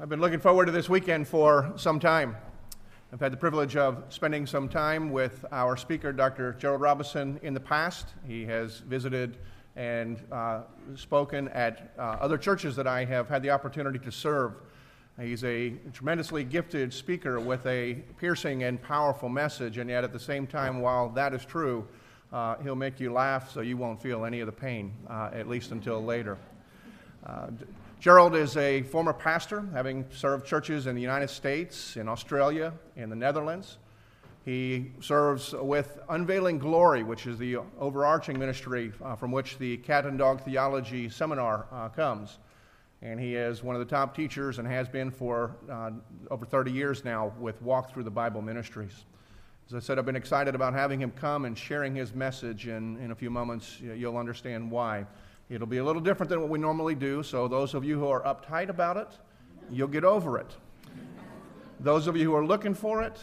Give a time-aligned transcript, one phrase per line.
[0.00, 2.36] I've been looking forward to this weekend for some time.
[3.12, 6.52] I've had the privilege of spending some time with our speaker, Dr.
[6.52, 8.06] Gerald Robison, in the past.
[8.24, 9.38] He has visited
[9.74, 10.60] and uh,
[10.94, 14.52] spoken at uh, other churches that I have had the opportunity to serve.
[15.20, 20.20] He's a tremendously gifted speaker with a piercing and powerful message, and yet at the
[20.20, 21.84] same time, while that is true,
[22.32, 25.48] uh, he'll make you laugh so you won't feel any of the pain, uh, at
[25.48, 26.38] least until later.
[28.00, 33.10] Gerald is a former pastor, having served churches in the United States, in Australia, in
[33.10, 33.78] the Netherlands.
[34.44, 40.06] He serves with Unveiling Glory, which is the overarching ministry uh, from which the Cat
[40.06, 42.38] and Dog Theology Seminar uh, comes.
[43.02, 45.90] And he is one of the top teachers and has been for uh,
[46.30, 49.06] over 30 years now with Walk Thru the Bible Ministries.
[49.66, 52.96] As I said, I've been excited about having him come and sharing his message, and
[53.00, 55.04] in a few moments, you'll understand why.
[55.50, 58.08] It'll be a little different than what we normally do, so those of you who
[58.08, 59.08] are uptight about it,
[59.70, 60.54] you'll get over it.
[61.80, 63.18] those of you who are looking for it,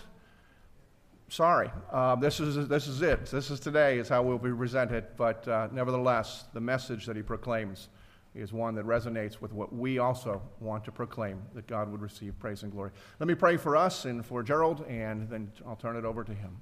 [1.29, 1.69] sorry.
[1.91, 3.27] Uh, this, is, this is it.
[3.27, 5.05] This is today, is how we'll be presented.
[5.17, 7.89] But uh, nevertheless, the message that he proclaims
[8.33, 12.37] is one that resonates with what we also want to proclaim that God would receive
[12.39, 12.91] praise and glory.
[13.19, 16.33] Let me pray for us and for Gerald, and then I'll turn it over to
[16.33, 16.57] him.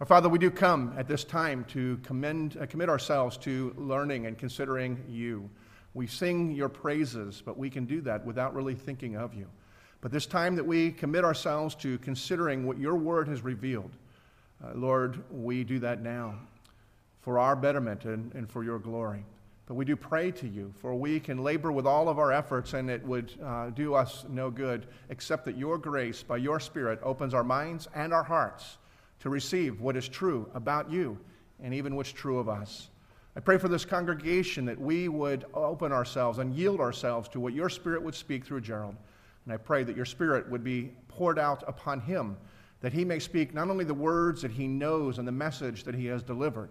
[0.00, 4.26] Our Father, we do come at this time to commend, uh, commit ourselves to learning
[4.26, 5.48] and considering you.
[5.94, 9.46] We sing your praises, but we can do that without really thinking of you.
[10.00, 13.92] But this time that we commit ourselves to considering what your word has revealed,
[14.64, 16.34] uh, Lord, we do that now
[17.20, 19.24] for our betterment and, and for your glory.
[19.66, 22.72] But we do pray to you, for we can labor with all of our efforts
[22.72, 26.98] and it would uh, do us no good, except that your grace, by your Spirit,
[27.04, 28.78] opens our minds and our hearts
[29.22, 31.16] to receive what is true about you
[31.62, 32.88] and even what's true of us.
[33.36, 37.54] I pray for this congregation that we would open ourselves and yield ourselves to what
[37.54, 38.96] your Spirit would speak through Gerald.
[39.44, 42.36] And I pray that your Spirit would be poured out upon him,
[42.80, 45.94] that he may speak not only the words that he knows and the message that
[45.94, 46.70] he has delivered,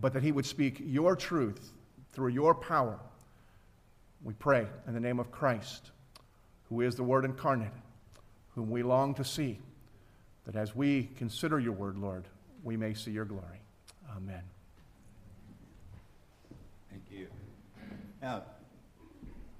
[0.00, 1.72] but that he would speak your truth
[2.12, 2.98] through your power.
[4.24, 5.92] We pray in the name of Christ,
[6.68, 7.70] who is the Word incarnate,
[8.56, 9.60] whom we long to see
[10.48, 12.24] that as we consider your word, Lord,
[12.64, 13.60] we may see your glory.
[14.16, 14.40] Amen.
[16.90, 17.26] Thank you.
[18.22, 18.44] Now,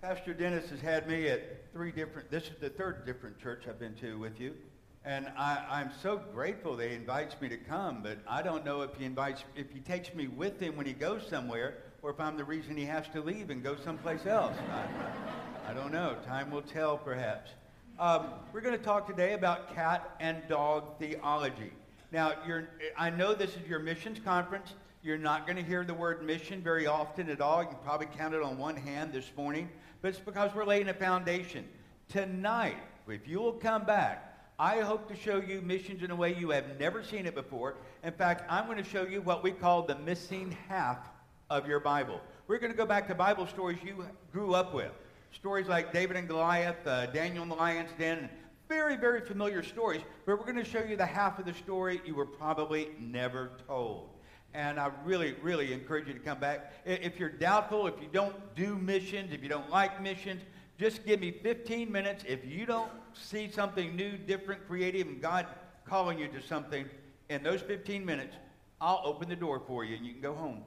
[0.01, 3.79] Pastor Dennis has had me at three different, this is the third different church I've
[3.79, 4.55] been to with you.
[5.05, 8.81] And I, am so grateful that he invites me to come, but I don't know
[8.81, 12.19] if he invites, if he takes me with him when he goes somewhere, or if
[12.19, 14.57] I'm the reason he has to leave and go someplace else.
[14.71, 16.17] I, I don't know.
[16.27, 17.51] Time will tell, perhaps.
[17.99, 21.73] Um, we're going to talk today about cat and dog theology.
[22.13, 22.33] Now,
[22.97, 24.75] I know this is your missions conference.
[25.03, 27.61] You're not going to hear the word mission very often at all.
[27.65, 29.69] You probably count it on one hand this morning,
[30.01, 31.65] but it's because we're laying a foundation.
[32.09, 32.77] Tonight,
[33.09, 36.51] if you will come back, I hope to show you missions in a way you
[36.51, 37.75] have never seen it before.
[38.05, 40.99] In fact, I'm going to show you what we call the missing half
[41.51, 42.21] of your Bible.
[42.47, 44.93] We're going to go back to Bible stories you grew up with.
[45.33, 48.29] Stories like David and Goliath, uh, Daniel in the lion's den,
[48.69, 52.01] very, very familiar stories, but we're going to show you the half of the story
[52.05, 54.11] you were probably never told.
[54.55, 56.73] And I really, really encourage you to come back.
[56.85, 60.43] If you're doubtful, if you don't do missions, if you don't like missions,
[60.79, 62.25] just give me 15 minutes.
[62.27, 65.47] If you don't see something new, different, creative, and God
[65.87, 66.87] calling you to something,
[67.29, 68.37] in those 15 minutes,
[68.81, 70.63] I'll open the door for you and you can go home.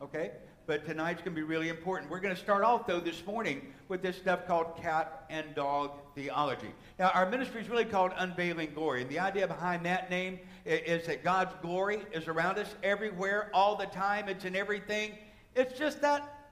[0.00, 0.32] Okay?
[0.66, 2.10] But tonight's going to be really important.
[2.10, 5.92] We're going to start off, though, this morning with this stuff called cat and dog
[6.14, 6.72] theology.
[6.98, 11.06] Now, our ministry is really called Unveiling Glory, and the idea behind that name is
[11.06, 14.28] that God's glory is around us everywhere, all the time.
[14.28, 15.12] It's in everything.
[15.54, 16.50] It's just that,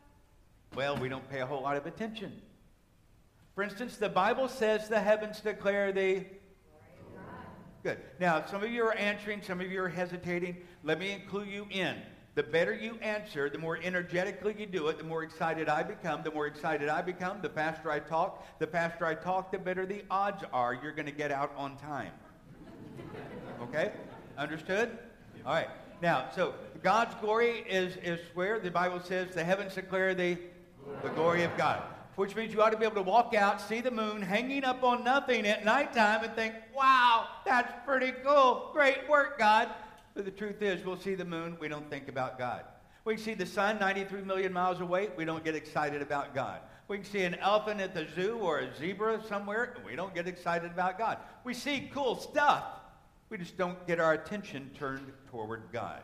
[0.74, 2.40] well, we don't pay a whole lot of attention.
[3.54, 6.24] For instance, the Bible says the heavens declare the
[7.84, 7.98] Good.
[8.18, 10.56] Now, some of you are answering, some of you are hesitating.
[10.84, 11.96] Let me include you in.
[12.34, 16.24] The better you answer, the more energetically you do it, the more excited I become.
[16.24, 18.44] The more excited I become, the faster I talk.
[18.58, 21.76] The faster I talk, the better the odds are you're going to get out on
[21.76, 22.10] time.
[23.62, 23.92] Okay?
[24.36, 24.98] Understood?
[25.46, 25.68] All right.
[26.02, 30.36] Now, so God's glory is, is where the Bible says the heavens declare the,
[31.02, 31.82] the glory of God.
[32.16, 34.82] Which means you ought to be able to walk out, see the moon hanging up
[34.82, 38.70] on nothing at nighttime and think, wow, that's pretty cool.
[38.72, 39.68] Great work, God.
[40.14, 42.64] But the truth is, we'll see the moon, we don't think about God.
[43.04, 46.60] We can see the sun 93 million miles away, we don't get excited about God.
[46.86, 50.28] We can see an elephant at the zoo or a zebra somewhere, we don't get
[50.28, 51.18] excited about God.
[51.42, 52.64] We see cool stuff,
[53.28, 56.02] we just don't get our attention turned toward God.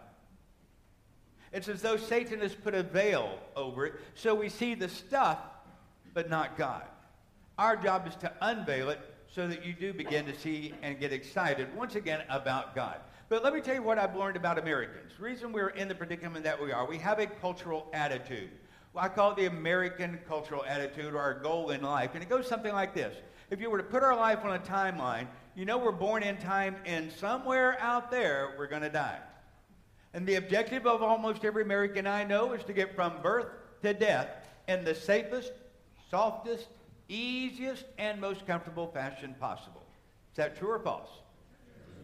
[1.53, 5.39] It's as though Satan has put a veil over it, so we see the stuff,
[6.15, 6.85] but not God.
[7.59, 9.01] Our job is to unveil it
[9.33, 13.01] so that you do begin to see and get excited once again about God.
[13.31, 15.13] But let me tell you what I've learned about Americans.
[15.17, 18.51] The reason we're in the predicament that we are, we have a cultural attitude.
[18.93, 22.11] Well, I call it the American cultural attitude or our goal in life.
[22.15, 23.15] And it goes something like this.
[23.49, 26.39] If you were to put our life on a timeline, you know we're born in
[26.39, 29.21] time and somewhere out there we're going to die.
[30.13, 33.47] And the objective of almost every American I know is to get from birth
[33.83, 34.27] to death
[34.67, 35.53] in the safest,
[36.11, 36.67] softest,
[37.09, 39.87] easiest, and most comfortable fashion possible.
[40.33, 41.11] Is that true or false?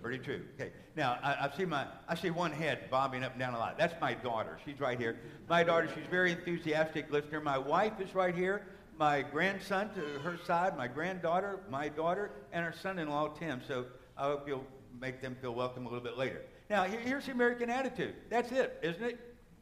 [0.06, 0.42] Pretty true.
[0.54, 0.70] Okay.
[0.94, 3.76] Now I, I, see my I see one head bobbing up and down a lot.
[3.76, 4.56] That's my daughter.
[4.64, 5.18] She's right here.
[5.48, 5.88] My daughter.
[5.92, 7.40] She's very enthusiastic listener.
[7.40, 8.68] My wife is right here.
[8.96, 10.76] My grandson to her side.
[10.76, 11.58] My granddaughter.
[11.68, 13.60] My daughter and her son-in-law Tim.
[13.66, 13.86] So
[14.16, 14.64] I hope you'll
[15.00, 16.42] make them feel welcome a little bit later.
[16.70, 18.14] Now here's the American attitude.
[18.30, 19.18] That's it, isn't it?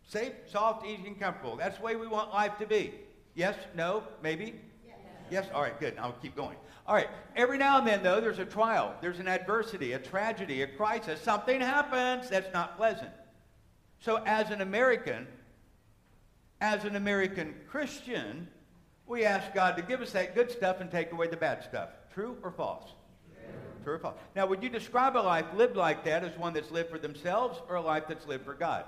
[0.06, 1.56] Safe, soft, easy, and comfortable.
[1.56, 2.92] That's the way we want life to be.
[3.34, 3.56] Yes?
[3.74, 4.02] No?
[4.22, 4.60] Maybe?
[5.30, 5.46] Yes.
[5.54, 5.78] All right.
[5.78, 5.96] Good.
[5.98, 6.56] I'll keep going.
[6.86, 7.08] All right.
[7.34, 11.20] Every now and then, though, there's a trial, there's an adversity, a tragedy, a crisis.
[11.20, 13.10] Something happens that's not pleasant.
[14.00, 15.26] So, as an American,
[16.60, 18.48] as an American Christian,
[19.06, 21.90] we ask God to give us that good stuff and take away the bad stuff.
[22.12, 22.90] True or false?
[23.82, 24.16] True or false?
[24.36, 27.60] Now, would you describe a life lived like that as one that's lived for themselves
[27.68, 28.84] or a life that's lived for God?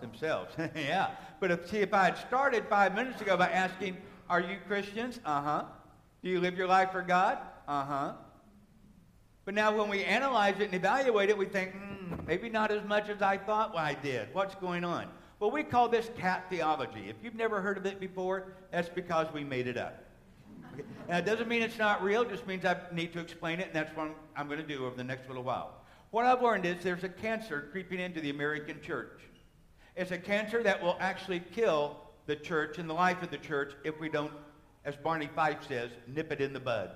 [0.00, 0.54] Themselves.
[0.74, 1.10] yeah.
[1.40, 3.96] But if, see, if I had started five minutes ago by asking,
[4.28, 5.20] Are you Christians?
[5.24, 5.64] Uh huh.
[6.22, 7.38] Do you live your life for God?
[7.68, 8.12] Uh huh.
[9.44, 12.82] But now when we analyze it and evaluate it, we think, hmm, maybe not as
[12.84, 14.28] much as I thought I did.
[14.32, 15.06] What's going on?
[15.38, 17.10] Well, we call this cat theology.
[17.10, 20.02] If you've never heard of it before, that's because we made it up.
[20.72, 20.84] Okay?
[21.08, 23.66] Now, it doesn't mean it's not real, it just means I need to explain it,
[23.66, 25.74] and that's what I'm going to do over the next little while.
[26.10, 29.20] What I've learned is there's a cancer creeping into the American church.
[29.96, 33.74] It's a cancer that will actually kill the church and the life of the church
[33.84, 34.32] if we don't
[34.84, 36.90] as Barney Fife says, nip it in the bud.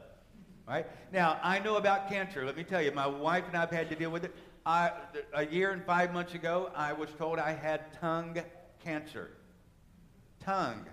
[0.67, 0.87] Right?
[1.13, 2.45] Now, I know about cancer.
[2.45, 4.35] Let me tell you, my wife and I have had to deal with it.
[4.67, 4.93] I,
[5.33, 8.37] a year and five months ago, I was told I had tongue
[8.85, 9.31] cancer.
[10.41, 10.85] Tongue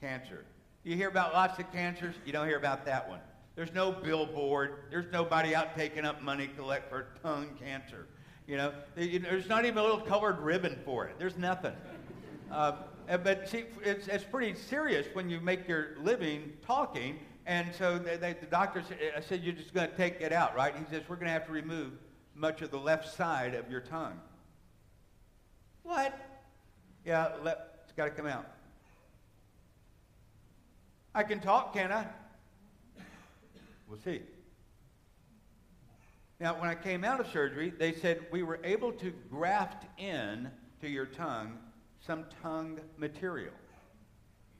[0.00, 0.46] cancer.
[0.82, 3.20] You hear about lots of cancers, you don't hear about that one.
[3.54, 4.84] There's no billboard.
[4.90, 8.06] There's nobody out taking up money collect for tongue cancer.
[8.46, 11.16] You know, there's not even a little colored ribbon for it.
[11.18, 11.74] There's nothing.
[12.50, 12.76] Uh,
[13.12, 17.18] Uh, but see, it's, it's pretty serious when you make your living talking.
[17.44, 20.22] And so they, they, the doctor said, I uh, said, you're just going to take
[20.22, 20.74] it out, right?
[20.74, 21.92] He says, we're going to have to remove
[22.34, 24.18] much of the left side of your tongue.
[25.82, 26.18] What?
[27.04, 28.46] Yeah, let, it's got to come out.
[31.14, 32.06] I can talk, can I?
[33.88, 34.22] We'll see.
[36.40, 40.50] Now, when I came out of surgery, they said we were able to graft in
[40.80, 41.58] to your tongue
[42.06, 43.52] some tongue material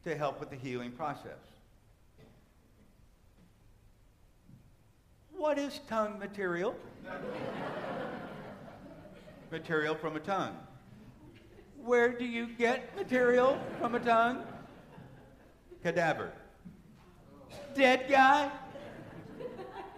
[0.04, 1.38] to help with the healing process.
[5.36, 6.76] What is tongue material?
[9.50, 10.56] material from a tongue.
[11.84, 14.44] Where do you get material from a tongue?
[15.82, 16.32] Cadaver.
[17.74, 18.50] Dead guy?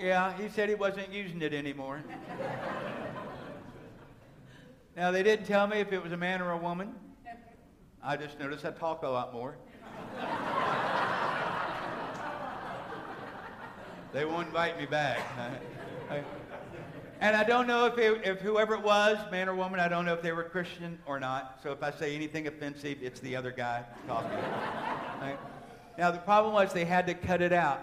[0.01, 2.03] Yeah, he said he wasn't using it anymore.
[4.97, 6.95] now, they didn't tell me if it was a man or a woman.
[8.07, 9.57] I just noticed I talk a lot more.
[14.13, 15.21] they won't invite me back.
[17.21, 20.05] and I don't know if, it, if whoever it was, man or woman, I don't
[20.05, 21.61] know if they were Christian or not.
[21.63, 24.37] So if I say anything offensive, it's the other guy talking.
[25.23, 25.39] right?
[25.97, 27.81] Now, the problem was they had to cut it out,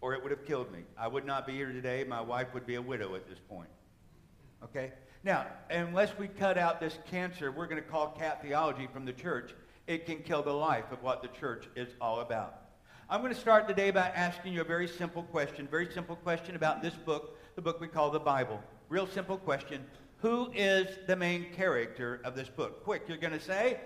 [0.00, 0.80] or it would have killed me.
[0.98, 2.02] I would not be here today.
[2.02, 3.68] My wife would be a widow at this point.
[4.64, 4.90] Okay?
[5.24, 9.12] Now, unless we cut out this cancer, we're going to call cat theology from the
[9.12, 9.54] church,
[9.86, 12.62] it can kill the life of what the church is all about.
[13.08, 16.56] I'm going to start today by asking you a very simple question, very simple question
[16.56, 18.60] about this book, the book we call the Bible.
[18.88, 19.84] Real simple question.
[20.18, 22.82] Who is the main character of this book?
[22.82, 23.78] Quick, you're going to say?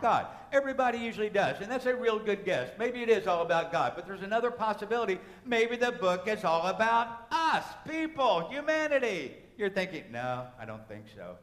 [0.00, 0.26] God.
[0.52, 2.70] Everybody usually does, and that's a real good guess.
[2.78, 5.18] Maybe it is all about God, but there's another possibility.
[5.44, 9.34] Maybe the book is all about us, people, humanity.
[9.56, 11.36] You're thinking, no, I don't think so.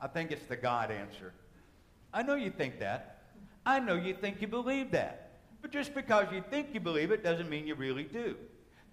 [0.00, 1.32] I think it's the God answer.
[2.12, 3.22] I know you think that.
[3.66, 5.40] I know you think you believe that.
[5.60, 8.36] But just because you think you believe it doesn't mean you really do.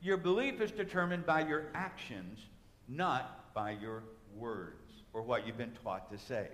[0.01, 2.39] Your belief is determined by your actions,
[2.87, 4.03] not by your
[4.35, 6.47] words or what you've been taught to say.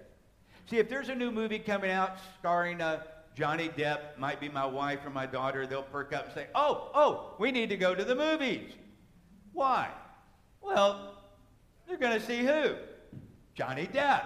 [0.70, 3.04] See, if there's a new movie coming out starring uh,
[3.36, 6.92] Johnny Depp, might be my wife or my daughter, they'll perk up and say, oh,
[6.94, 8.74] oh, we need to go to the movies.
[9.54, 9.90] Why?
[10.62, 11.16] Well,
[11.88, 12.76] they're going to see who?
[13.54, 14.26] Johnny Depp.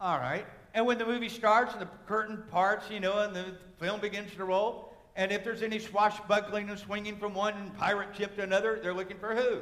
[0.00, 0.44] All right.
[0.74, 4.34] And when the movie starts and the curtain parts, you know, and the film begins
[4.34, 8.80] to roll, And if there's any swashbuckling and swinging from one pirate ship to another,
[8.82, 9.60] they're looking for who?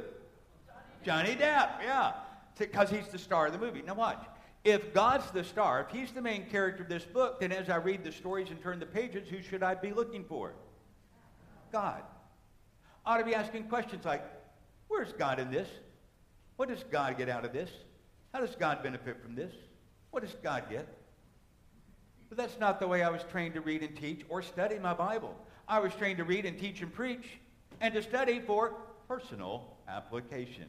[1.03, 2.13] Johnny Depp, yeah.
[2.57, 3.81] Because he's the star of the movie.
[3.81, 4.23] Now watch.
[4.63, 7.77] If God's the star, if he's the main character of this book, then as I
[7.77, 10.53] read the stories and turn the pages, who should I be looking for?
[11.71, 12.03] God.
[13.05, 14.23] I ought to be asking questions like,
[14.87, 15.67] where's God in this?
[16.57, 17.71] What does God get out of this?
[18.33, 19.53] How does God benefit from this?
[20.11, 20.87] What does God get?
[22.29, 24.93] But that's not the way I was trained to read and teach or study my
[24.93, 25.35] Bible.
[25.67, 27.39] I was trained to read and teach and preach
[27.79, 28.75] and to study for
[29.07, 30.65] personal application.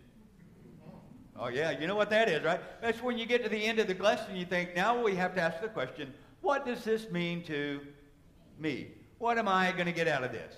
[1.39, 2.61] Oh, yeah, you know what that is, right?
[2.81, 5.35] That's when you get to the end of the lesson, you think, now we have
[5.35, 6.13] to ask the question,
[6.43, 7.81] what does this mean to
[8.59, 8.89] me?
[9.19, 10.55] What am I going to get out of this?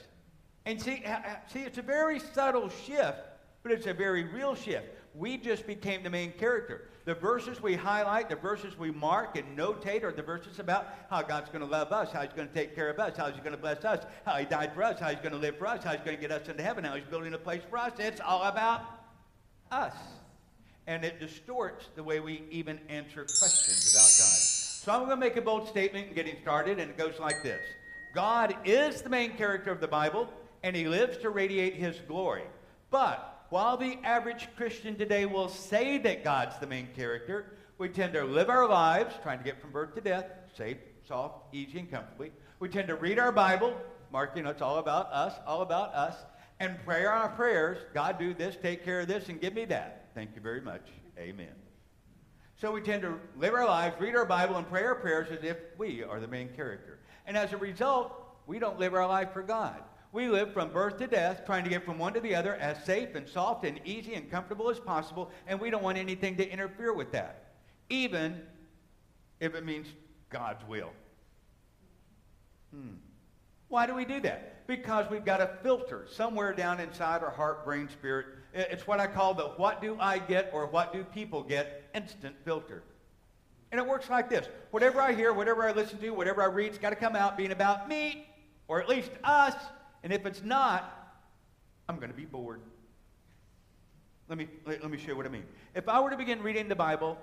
[0.67, 1.05] And see,
[1.53, 3.19] see, it's a very subtle shift,
[3.63, 4.87] but it's a very real shift.
[5.15, 6.89] We just became the main character.
[7.05, 11.23] The verses we highlight, the verses we mark and notate are the verses about how
[11.23, 13.41] God's going to love us, how he's going to take care of us, how he's
[13.41, 15.67] going to bless us, how he died for us, how he's going to live for
[15.67, 17.79] us, how he's going to get us into heaven, how he's building a place for
[17.79, 17.93] us.
[17.99, 18.81] It's all about
[19.71, 19.95] us.
[20.87, 24.55] And it distorts the way we even answer questions about God.
[24.85, 27.43] So I'm going to make a bold statement in getting started, and it goes like
[27.43, 27.63] this.
[28.15, 30.29] God is the main character of the Bible,
[30.63, 32.45] and he lives to radiate his glory.
[32.91, 38.13] But while the average Christian today will say that God's the main character, we tend
[38.13, 40.27] to live our lives trying to get from birth to death,
[40.57, 40.77] safe,
[41.07, 42.31] soft, easy, and comfortably.
[42.61, 43.71] We tend to read our Bible,
[44.13, 46.17] mark marking it's all about us, all about us,
[46.61, 47.79] and pray our prayers.
[47.93, 50.04] God, do this, take care of this, and give me that.
[50.15, 50.87] Thank you very much.
[51.19, 51.55] Amen.
[52.57, 55.43] So we tend to live our lives, read our Bible, and pray our prayers as
[55.43, 57.01] if we are the main character.
[57.27, 58.13] And as a result,
[58.47, 59.83] we don't live our life for God.
[60.13, 62.85] We live from birth to death, trying to get from one to the other as
[62.85, 66.49] safe and soft and easy and comfortable as possible, and we don't want anything to
[66.49, 67.55] interfere with that,
[67.89, 68.41] even
[69.41, 69.89] if it means
[70.31, 70.93] God's will.
[72.73, 72.95] Hmm.
[73.69, 74.67] Why do we do that?
[74.67, 78.27] Because we've got a filter somewhere down inside our heart, brain, spirit.
[78.53, 82.37] It's what I call the what do I get or what do people get instant
[82.45, 82.83] filter.
[83.73, 84.47] And it works like this.
[84.71, 87.37] Whatever I hear, whatever I listen to, whatever I read, it's got to come out
[87.37, 88.29] being about me,
[88.69, 89.55] or at least us,
[90.05, 91.19] and if it's not,
[91.89, 92.61] I'm going to be bored.
[94.29, 95.45] Let me, let, let me show you what I mean.
[95.75, 97.19] If I were to begin reading the Bible,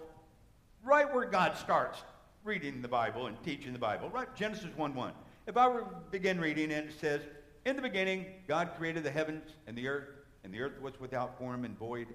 [0.84, 2.02] right where God starts
[2.44, 4.34] reading the Bible and teaching the Bible, right?
[4.36, 5.14] Genesis 1 1.
[5.48, 7.22] If I were begin reading and it says,
[7.66, 10.10] In the beginning, God created the heavens and the earth,
[10.44, 12.08] and the earth was without form and void,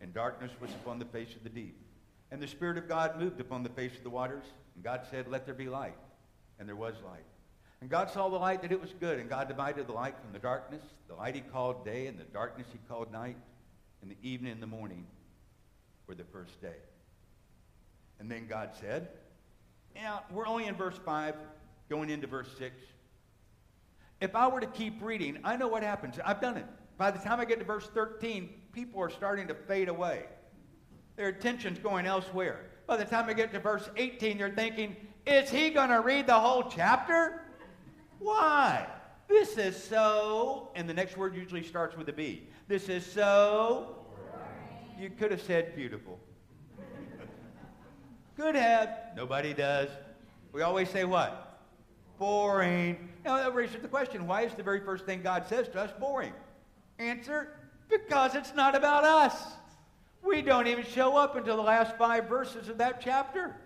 [0.00, 1.76] and darkness was upon the face of the deep.
[2.30, 4.44] And the Spirit of God moved upon the face of the waters,
[4.74, 5.96] and God said, Let there be light.
[6.58, 7.24] And there was light.
[7.80, 10.32] And God saw the light that it was good, and God divided the light from
[10.32, 10.82] the darkness.
[11.08, 13.36] The light he called day, and the darkness he called night,
[14.02, 15.06] and the evening and the morning
[16.06, 16.76] were the first day.
[18.18, 19.08] And then God said,
[19.94, 21.34] now, we're only in verse 5,
[21.90, 22.74] going into verse 6.
[24.20, 26.18] If I were to keep reading, I know what happens.
[26.24, 26.66] I've done it.
[26.96, 30.24] By the time I get to verse 13, people are starting to fade away.
[31.16, 32.60] Their attention's going elsewhere.
[32.86, 36.26] By the time I get to verse 18, they're thinking, is he going to read
[36.26, 37.42] the whole chapter?
[38.18, 38.86] Why?
[39.28, 42.48] This is so, and the next word usually starts with a B.
[42.68, 43.96] This is so.
[44.98, 46.18] You could have said beautiful.
[48.36, 48.90] could have.
[49.16, 49.88] Nobody does.
[50.52, 51.49] We always say what?
[52.20, 53.08] Boring.
[53.24, 55.90] Now that raises the question why is the very first thing God says to us
[55.98, 56.34] boring?
[56.98, 57.48] Answer
[57.88, 59.34] because it's not about us.
[60.22, 63.56] We don't even show up until the last five verses of that chapter.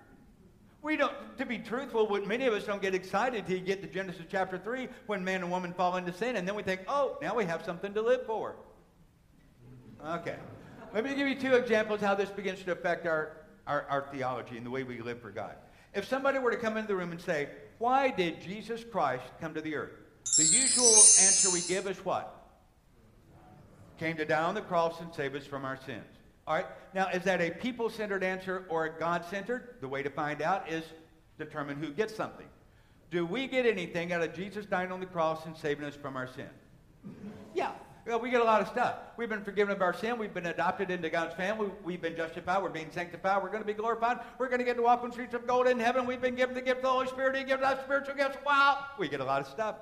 [0.82, 3.88] We don't, to be truthful, many of us don't get excited till you get to
[3.88, 7.18] Genesis chapter 3 when man and woman fall into sin, and then we think, oh,
[7.20, 8.54] now we have something to live for.
[10.06, 10.36] Okay.
[10.92, 13.32] Let me give you two examples how this begins to affect our,
[13.66, 15.56] our, our theology and the way we live for God.
[15.92, 19.54] If somebody were to come into the room and say, why did Jesus Christ come
[19.54, 19.92] to the earth?
[20.36, 22.30] The usual answer we give is what?
[23.98, 26.04] Came to die on the cross and save us from our sins.
[26.46, 26.66] All right.
[26.94, 29.76] Now, is that a people centered answer or a God centered?
[29.80, 30.84] The way to find out is
[31.38, 32.46] determine who gets something.
[33.10, 36.16] Do we get anything out of Jesus dying on the cross and saving us from
[36.16, 36.48] our sin?
[37.54, 37.72] Yeah.
[38.06, 38.96] Well, we get a lot of stuff.
[39.16, 40.18] We've been forgiven of our sin.
[40.18, 41.70] We've been adopted into God's family.
[41.82, 42.62] We've been justified.
[42.62, 43.42] We're being sanctified.
[43.42, 44.18] We're going to be glorified.
[44.38, 46.06] We're going to get to walk streets of gold in heaven.
[46.06, 47.34] We've been given the gift of the Holy Spirit.
[47.34, 48.36] He gives us spiritual gifts.
[48.44, 48.84] Wow.
[48.98, 49.76] We get a lot of stuff.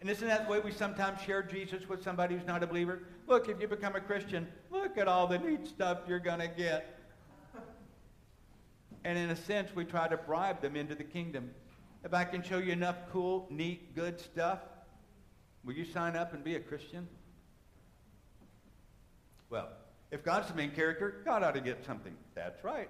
[0.00, 3.02] And isn't that the way we sometimes share Jesus with somebody who's not a believer?
[3.26, 6.48] Look, if you become a Christian, look at all the neat stuff you're going to
[6.48, 7.00] get.
[9.02, 11.50] And in a sense, we try to bribe them into the kingdom.
[12.04, 14.60] If I can show you enough cool, neat, good stuff,
[15.64, 17.08] will you sign up and be a Christian?
[19.50, 19.68] Well,
[20.10, 22.14] if God's the main character, God ought to get something.
[22.34, 22.88] That's right.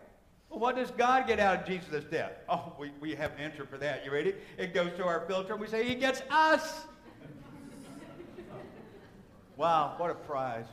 [0.50, 2.32] Well, what does God get out of Jesus' death?
[2.48, 4.04] Oh, we, we have an answer for that.
[4.04, 4.34] You ready?
[4.58, 6.84] It goes to our filter and we say, He gets us.
[9.56, 10.66] wow, what a prize.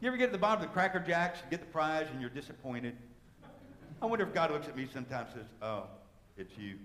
[0.00, 2.30] You ever get to the bottom of the Cracker Jacks, get the prize, and you're
[2.30, 2.96] disappointed?
[4.00, 5.84] I wonder if God looks at me sometimes and says, Oh,
[6.36, 6.76] it's you.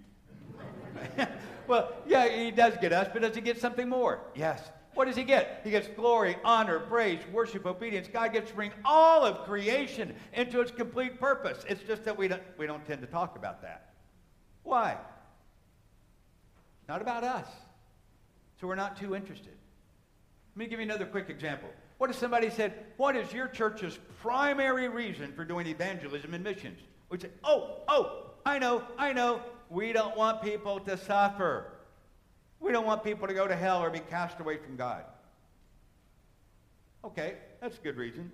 [1.67, 4.19] well, yeah, he does get us, but does he get something more?
[4.35, 4.61] Yes.
[4.93, 5.61] What does he get?
[5.63, 8.07] He gets glory, honor, praise, worship, obedience.
[8.11, 11.63] God gets to bring all of creation into its complete purpose.
[11.69, 13.93] It's just that we don't, we don't tend to talk about that.
[14.63, 14.97] Why?
[16.89, 17.47] Not about us.
[18.59, 19.53] So we're not too interested.
[20.55, 21.69] Let me give you another quick example.
[21.99, 26.79] What if somebody said, What is your church's primary reason for doing evangelism and missions?
[27.09, 29.41] We'd say, Oh, oh, I know, I know.
[29.69, 31.71] We don't want people to suffer.
[32.59, 35.03] We don't want people to go to hell or be cast away from God.
[37.03, 38.31] Okay, that's a good reason.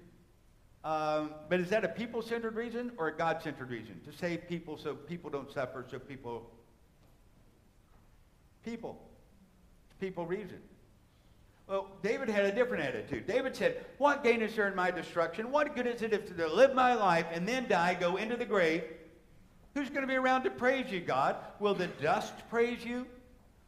[0.83, 3.99] Um, but is that a people centered reason or a God centered reason?
[4.05, 6.49] To save people so people don't suffer, so people.
[8.65, 9.01] People.
[9.99, 10.59] People reason.
[11.67, 13.25] Well, David had a different attitude.
[13.25, 15.51] David said, What gain is there in my destruction?
[15.51, 18.45] What good is it if to live my life and then die, go into the
[18.45, 18.83] grave?
[19.73, 21.35] Who's going to be around to praise you, God?
[21.59, 23.07] Will the dust praise you?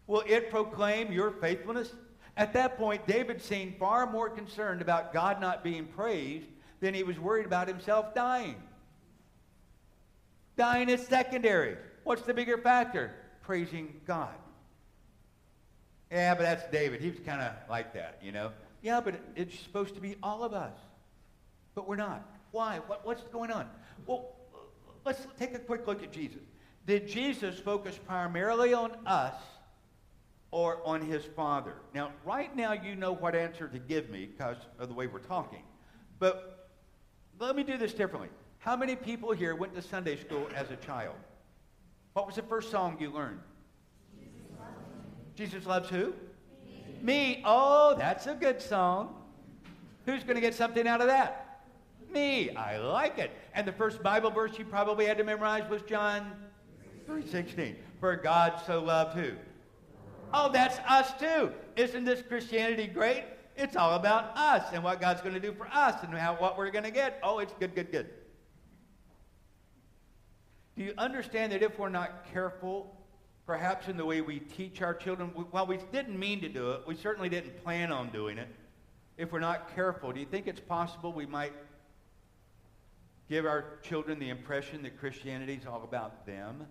[0.07, 1.91] Will it proclaim your faithfulness?
[2.37, 6.47] At that point, David seemed far more concerned about God not being praised
[6.79, 8.55] than he was worried about himself dying.
[10.57, 11.77] Dying is secondary.
[12.03, 13.15] What's the bigger factor?
[13.41, 14.33] Praising God.
[16.11, 17.01] Yeah, but that's David.
[17.01, 18.51] He was kind of like that, you know?
[18.81, 20.73] Yeah, but it's supposed to be all of us.
[21.73, 22.23] But we're not.
[22.51, 22.79] Why?
[22.85, 23.67] What, what's going on?
[24.05, 24.34] Well,
[25.05, 26.41] let's take a quick look at Jesus.
[26.85, 29.35] Did Jesus focus primarily on us
[30.51, 31.73] or on his Father?
[31.93, 35.19] Now, right now, you know what answer to give me because of the way we're
[35.19, 35.63] talking.
[36.19, 36.69] But
[37.39, 38.29] let me do this differently.
[38.59, 41.15] How many people here went to Sunday school as a child?
[42.13, 43.39] What was the first song you learned?
[45.35, 46.13] Jesus loves who?
[46.63, 46.97] Me.
[47.01, 47.43] Me.
[47.45, 49.15] Oh, that's a good song.
[50.05, 51.44] Who's going to get something out of that?
[52.15, 52.49] Me.
[52.51, 53.29] I like it.
[53.53, 56.31] And the first Bible verse you probably had to memorize was John
[57.09, 57.75] 3:16.
[57.99, 59.33] For God so loved who?
[60.33, 61.51] Oh, that's us too.
[61.75, 63.25] Isn't this Christianity great?
[63.57, 66.57] It's all about us and what God's going to do for us and how, what
[66.57, 67.19] we're going to get.
[67.21, 68.09] Oh, it's good, good, good.
[70.77, 72.95] Do you understand that if we're not careful,
[73.45, 76.81] perhaps in the way we teach our children, while we didn't mean to do it,
[76.87, 78.47] we certainly didn't plan on doing it.
[79.17, 81.53] If we're not careful, do you think it's possible we might
[83.29, 86.65] give our children the impression that Christianity is all about them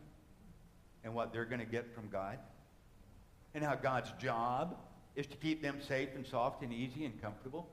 [1.03, 2.39] and what they're going to get from God?
[3.55, 4.77] And how God's job
[5.15, 7.69] is to keep them safe and soft and easy and comfortable?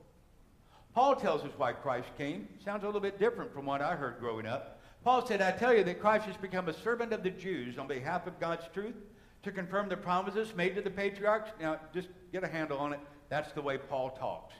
[0.94, 2.48] Paul tells us why Christ came.
[2.64, 4.80] Sounds a little bit different from what I heard growing up.
[5.02, 7.88] Paul said, I tell you that Christ has become a servant of the Jews on
[7.88, 8.94] behalf of God's truth
[9.42, 11.50] to confirm the promises made to the patriarchs.
[11.60, 13.00] Now, just get a handle on it.
[13.28, 14.54] That's the way Paul talks.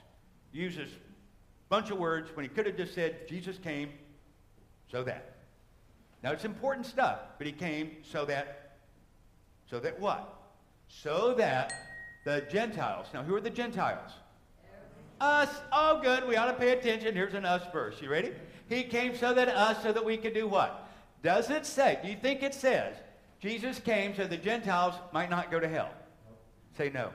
[0.51, 3.89] He uses a bunch of words when he could have just said, Jesus came,
[4.93, 5.33] so that.
[6.21, 8.77] Now, it's important stuff, but he came so that,
[9.69, 10.41] so that what?
[10.87, 11.73] So that
[12.23, 14.11] the Gentiles, now who are the Gentiles?
[15.19, 15.49] Us.
[15.71, 16.27] Oh, good.
[16.27, 17.15] We ought to pay attention.
[17.15, 18.01] Here's an us verse.
[18.01, 18.31] You ready?
[18.69, 20.87] He came so that us, so that we could do what?
[21.23, 22.95] Does it say, do you think it says,
[23.39, 25.89] Jesus came so the Gentiles might not go to hell?
[26.77, 27.09] Say no.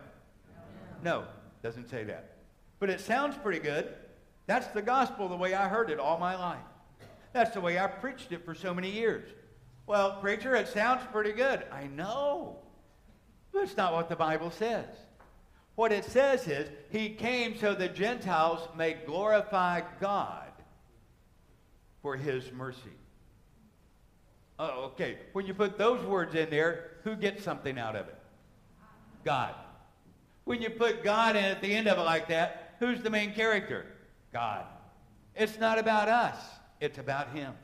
[1.04, 1.24] No,
[1.62, 2.38] doesn't say that.
[2.80, 3.94] But it sounds pretty good.
[4.46, 6.58] That's the gospel the way I heard it all my life.
[7.32, 9.28] That's the way I preached it for so many years.
[9.86, 11.64] Well, preacher, it sounds pretty good.
[11.72, 12.56] I know.
[13.52, 14.86] But it's not what the Bible says.
[15.74, 20.48] What it says is, He came so the Gentiles may glorify God
[22.02, 22.96] for his mercy.
[24.58, 25.18] Oh, okay.
[25.32, 28.18] When you put those words in there, who gets something out of it?
[29.24, 29.54] God.
[30.44, 33.34] When you put God in at the end of it like that, who's the main
[33.34, 33.86] character?
[34.32, 34.64] God.
[35.36, 36.36] It's not about us,
[36.80, 37.54] it's about him.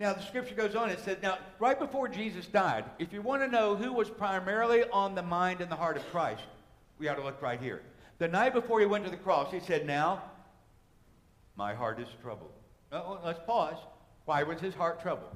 [0.00, 0.90] Now, the scripture goes on.
[0.90, 4.84] It says, now, right before Jesus died, if you want to know who was primarily
[4.92, 6.42] on the mind and the heart of Christ,
[6.98, 7.82] we ought to look right here.
[8.18, 10.22] The night before he went to the cross, he said, Now,
[11.56, 12.52] my heart is troubled.
[12.92, 13.76] Uh, let's pause.
[14.24, 15.30] Why was his heart troubled?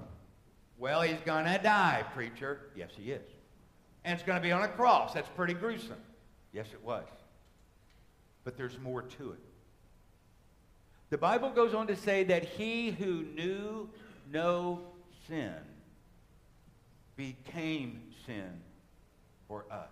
[0.79, 2.71] Well, he's going to die, preacher.
[2.77, 3.23] Yes, he is.
[4.05, 5.15] And it's going to be on a cross.
[5.15, 6.01] That's pretty gruesome.
[6.53, 7.05] Yes, it was.
[8.45, 9.39] But there's more to it.
[11.13, 13.91] The Bible goes on to say that he who knew
[14.33, 14.81] no
[15.29, 15.53] sin
[17.17, 18.63] became sin
[19.47, 19.91] for us.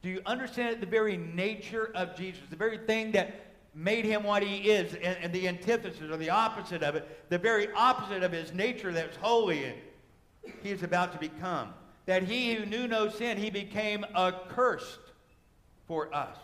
[0.00, 4.42] Do you understand the very nature of Jesus, the very thing that made him what
[4.42, 8.32] he is, and, and the antithesis or the opposite of it, the very opposite of
[8.32, 9.74] his nature that's holy,
[10.62, 11.74] he is about to become.
[12.06, 15.12] That he who knew no sin, he became accursed
[15.86, 16.38] for us.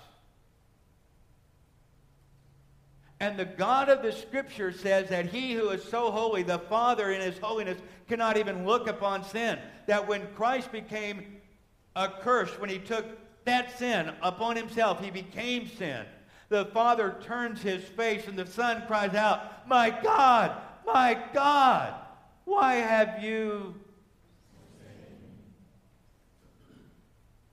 [3.21, 7.11] And the God of the Scripture says that he who is so holy, the Father
[7.11, 7.79] in his holiness,
[8.09, 9.59] cannot even look upon sin.
[9.87, 11.41] That when Christ became
[11.97, 13.05] accursed, when he took
[13.45, 16.07] that sin upon himself, he became sin.
[16.49, 21.95] The Father turns his face and the Son cries out, My God, my God,
[22.45, 23.75] why have you.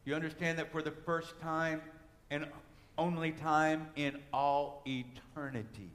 [0.06, 1.82] You understand that for the first time
[2.30, 2.45] and
[2.98, 5.92] only time in all eternity,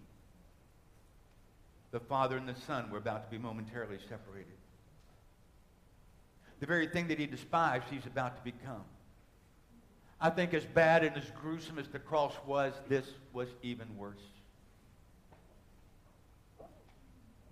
[1.90, 4.46] the Father and the Son were about to be momentarily separated.
[6.60, 8.84] The very thing that he despised, he's about to become.
[10.20, 14.20] I think as bad and as gruesome as the cross was, this was even worse.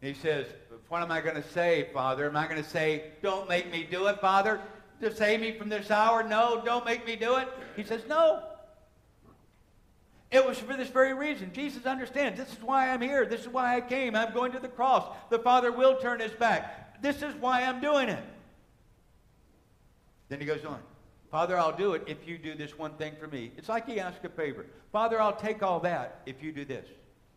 [0.03, 0.47] He says,
[0.89, 2.27] What am I going to say, Father?
[2.27, 4.61] Am I going to say, Don't make me do it, Father?
[5.01, 6.23] To save me from this hour?
[6.23, 7.49] No, don't make me do it.
[7.75, 8.43] He says, No.
[10.31, 11.53] It was for this very reason.
[11.55, 12.39] Jesus understands.
[12.39, 13.25] This is why I'm here.
[13.25, 14.15] This is why I came.
[14.15, 15.05] I'm going to the cross.
[15.31, 17.01] The Father will turn his back.
[17.01, 18.23] This is why I'm doing it.
[20.29, 20.81] Then he goes on.
[21.31, 23.53] Father, I'll do it if you do this one thing for me.
[23.57, 24.67] It's like he asked a favor.
[24.93, 26.87] Father, I'll take all that if you do this.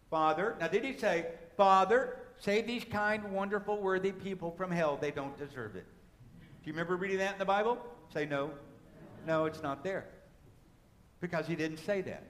[0.10, 4.98] Father, now did he say, Father, save these kind, wonderful, worthy people from hell.
[5.00, 5.86] They don't deserve it.
[6.64, 7.78] Do you remember reading that in the Bible?
[8.14, 8.52] Say no.
[9.26, 10.06] No, it's not there.
[11.20, 12.24] Because he didn't say that.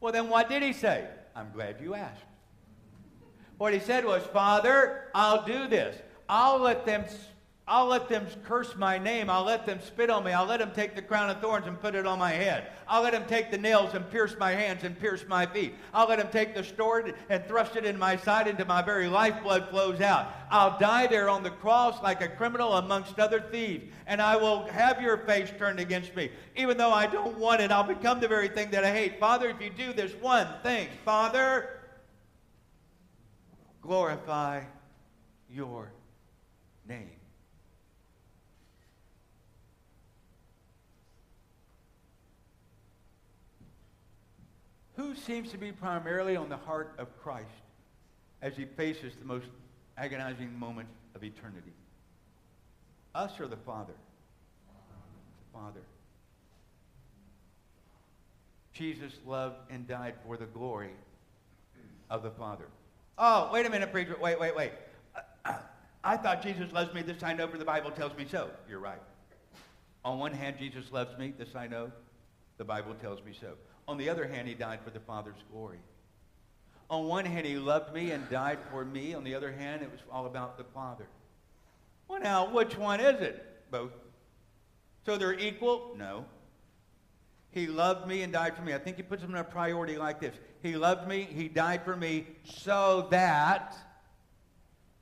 [0.00, 1.06] Well, then what did he say?
[1.34, 2.22] I'm glad you asked.
[3.58, 5.96] What he said was, Father, I'll do this.
[6.28, 7.04] I'll let them
[7.68, 9.28] I'll let them curse my name.
[9.28, 10.30] I'll let them spit on me.
[10.30, 12.68] I'll let them take the crown of thorns and put it on my head.
[12.86, 15.74] I'll let them take the nails and pierce my hands and pierce my feet.
[15.92, 19.08] I'll let them take the sword and thrust it in my side until my very
[19.08, 20.32] lifeblood flows out.
[20.48, 23.92] I'll die there on the cross like a criminal amongst other thieves.
[24.06, 26.30] And I will have your face turned against me.
[26.54, 29.18] Even though I don't want it, I'll become the very thing that I hate.
[29.18, 31.80] Father, if you do this one thing, Father,
[33.82, 34.62] glorify
[35.50, 35.90] your
[36.88, 37.15] name.
[44.96, 47.46] Who seems to be primarily on the heart of Christ
[48.42, 49.46] as he faces the most
[49.98, 51.72] agonizing moment of eternity?
[53.14, 53.92] Us or the Father?
[54.66, 55.80] The Father.
[58.72, 60.92] Jesus loved and died for the glory
[62.10, 62.66] of the Father.
[63.18, 64.16] Oh, wait a minute, preacher.
[64.20, 64.72] Wait, wait, wait.
[66.04, 67.02] I thought Jesus loves me.
[67.02, 68.48] This I know, for the Bible tells me so.
[68.68, 69.00] You're right.
[70.04, 71.34] On one hand, Jesus loves me.
[71.36, 71.90] This I know.
[72.58, 73.54] The Bible tells me so.
[73.88, 75.78] On the other hand, he died for the Father's glory.
[76.88, 79.14] On one hand, he loved me and died for me.
[79.14, 81.06] On the other hand, it was all about the Father.
[82.08, 83.44] Well, now, which one is it?
[83.70, 83.92] Both.
[85.04, 85.94] So they're equal?
[85.96, 86.24] No.
[87.50, 88.74] He loved me and died for me.
[88.74, 90.34] I think he puts them in a priority like this.
[90.62, 93.76] He loved me, he died for me, so that,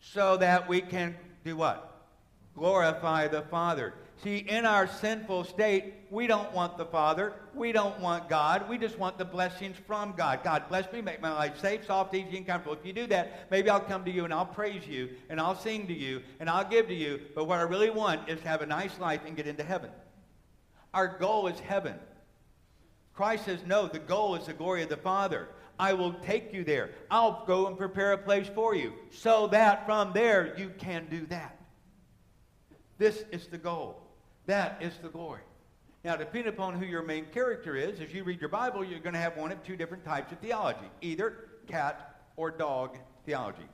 [0.00, 2.06] so that we can do what?
[2.54, 3.94] Glorify the Father.
[4.22, 7.34] See, in our sinful state, we don't want the Father.
[7.54, 8.68] We don't want God.
[8.68, 10.42] We just want the blessings from God.
[10.44, 12.78] God, bless me, make my life safe, soft, easy, and comfortable.
[12.78, 15.56] If you do that, maybe I'll come to you and I'll praise you and I'll
[15.56, 17.20] sing to you and I'll give to you.
[17.34, 19.90] But what I really want is to have a nice life and get into heaven.
[20.94, 21.96] Our goal is heaven.
[23.14, 25.48] Christ says, no, the goal is the glory of the Father.
[25.78, 26.90] I will take you there.
[27.10, 31.26] I'll go and prepare a place for you so that from there you can do
[31.26, 31.58] that.
[32.96, 34.03] This is the goal.
[34.46, 35.40] That is the glory.
[36.04, 39.14] Now, depending upon who your main character is, as you read your Bible, you're going
[39.14, 43.66] to have one of two different types of theology either cat or dog theology.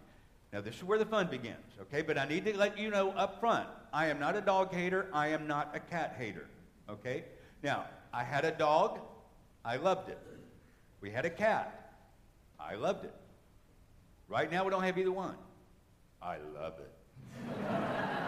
[0.52, 2.02] Now, this is where the fun begins, okay?
[2.02, 5.09] But I need to let you know up front I am not a dog hater,
[5.12, 6.46] I am not a cat hater,
[6.88, 7.24] okay?
[7.64, 9.00] Now, I had a dog,
[9.64, 10.18] I loved it.
[11.00, 11.96] We had a cat,
[12.59, 13.14] I loved it.
[14.28, 15.35] Right now, we don't have either one.
[16.22, 18.16] I love it.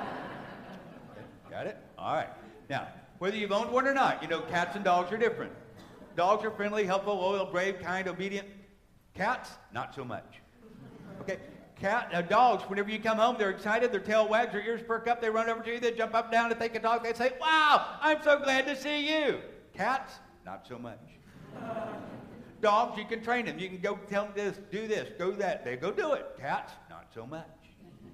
[1.53, 1.77] Got it?
[1.99, 2.31] All right.
[2.71, 2.89] Now,
[3.19, 5.53] whether you've owned one or not, you know cats and dogs are different.
[6.17, 8.49] Dogs are friendly, helpful, loyal, brave, kind, obedient.
[9.13, 10.41] Cats, not so much.
[11.21, 11.37] Okay?
[11.79, 15.07] Cat, uh, dogs, whenever you come home, they're excited, their tail wags, their ears perk
[15.09, 17.05] up, they run over to you, they jump up and down, if they can talk,
[17.05, 19.41] they say, Wow, I'm so glad to see you.
[19.75, 21.01] Cats, not so much.
[22.63, 23.59] Dogs, you can train them.
[23.59, 25.67] You can go tell them this, do this, go that.
[25.67, 26.25] They go do it.
[26.41, 27.62] Cats, not so much.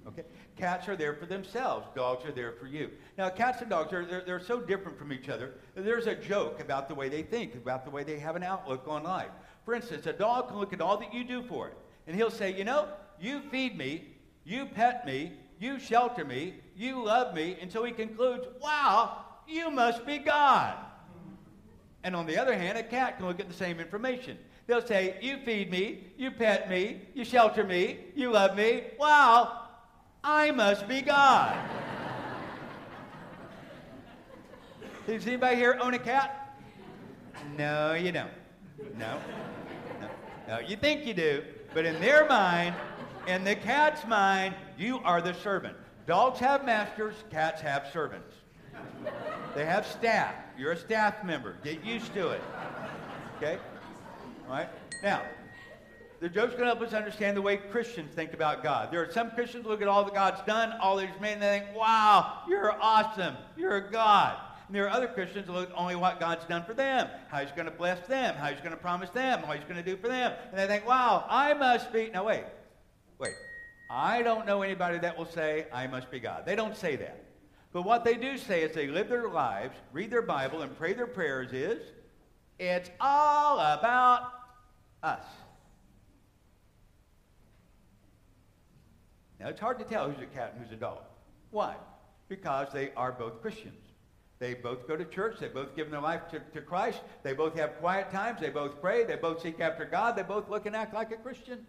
[0.09, 0.23] Okay?
[0.57, 1.87] Cats are there for themselves.
[1.95, 2.91] Dogs are there for you.
[3.17, 5.55] Now, cats and dogs, are, they're, they're so different from each other.
[5.75, 8.85] There's a joke about the way they think, about the way they have an outlook
[8.89, 9.31] on life.
[9.65, 12.31] For instance, a dog can look at all that you do for it, and he'll
[12.31, 12.89] say, you know,
[13.21, 14.09] you feed me,
[14.45, 20.07] you pet me, you shelter me, you love me, until he concludes, wow, you must
[20.07, 20.77] be God.
[22.05, 24.39] And on the other hand, a cat can look at the same information.
[24.69, 28.85] They'll say, You feed me, you pet me, you shelter me, you love me.
[28.99, 29.58] Wow,
[30.31, 31.59] I must be God.
[35.07, 36.55] Does anybody here own a cat?
[37.57, 38.31] No, you don't.
[38.99, 39.19] No.
[40.03, 40.09] No.
[40.47, 42.75] No, you think you do, but in their mind,
[43.27, 45.79] in the cat's mind, you are the servant.
[46.07, 48.35] Dogs have masters, cats have servants.
[49.55, 50.35] They have staff.
[50.59, 51.57] You're a staff member.
[51.65, 52.43] Get used to it.
[53.39, 53.57] Okay?
[54.47, 54.69] All right?
[55.03, 55.23] Now,
[56.21, 58.91] the joke's going to help us understand the way Christians think about God.
[58.91, 61.43] There are some Christians look at all that God's done, all that He's made, and
[61.43, 63.37] they think, wow, you're awesome.
[63.57, 64.37] You're a God.
[64.67, 67.53] And there are other Christians who look only what God's done for them, how He's
[67.53, 69.97] going to bless them, how He's going to promise them, what He's going to do
[69.97, 70.33] for them.
[70.51, 72.11] And they think, wow, I must be.
[72.11, 72.45] Now, wait,
[73.19, 73.35] wait.
[73.91, 76.45] I don't know anybody that will say, I must be God.
[76.45, 77.25] They don't say that.
[77.73, 80.95] But what they do say as they live their lives, read their Bible, and pray
[80.95, 81.81] their prayers is,
[82.59, 84.33] it's all about
[85.03, 85.25] us.
[89.41, 91.01] Now, it's hard to tell who's a cat and who's a dog.
[91.51, 91.77] Why?
[92.29, 93.85] Because they are both Christians.
[94.39, 95.37] They both go to church.
[95.41, 97.01] They both give their life to, to Christ.
[97.23, 98.41] They both have quiet times.
[98.41, 99.05] They both pray.
[99.05, 100.17] They both seek after God.
[100.17, 101.67] They both look and act like a Christian.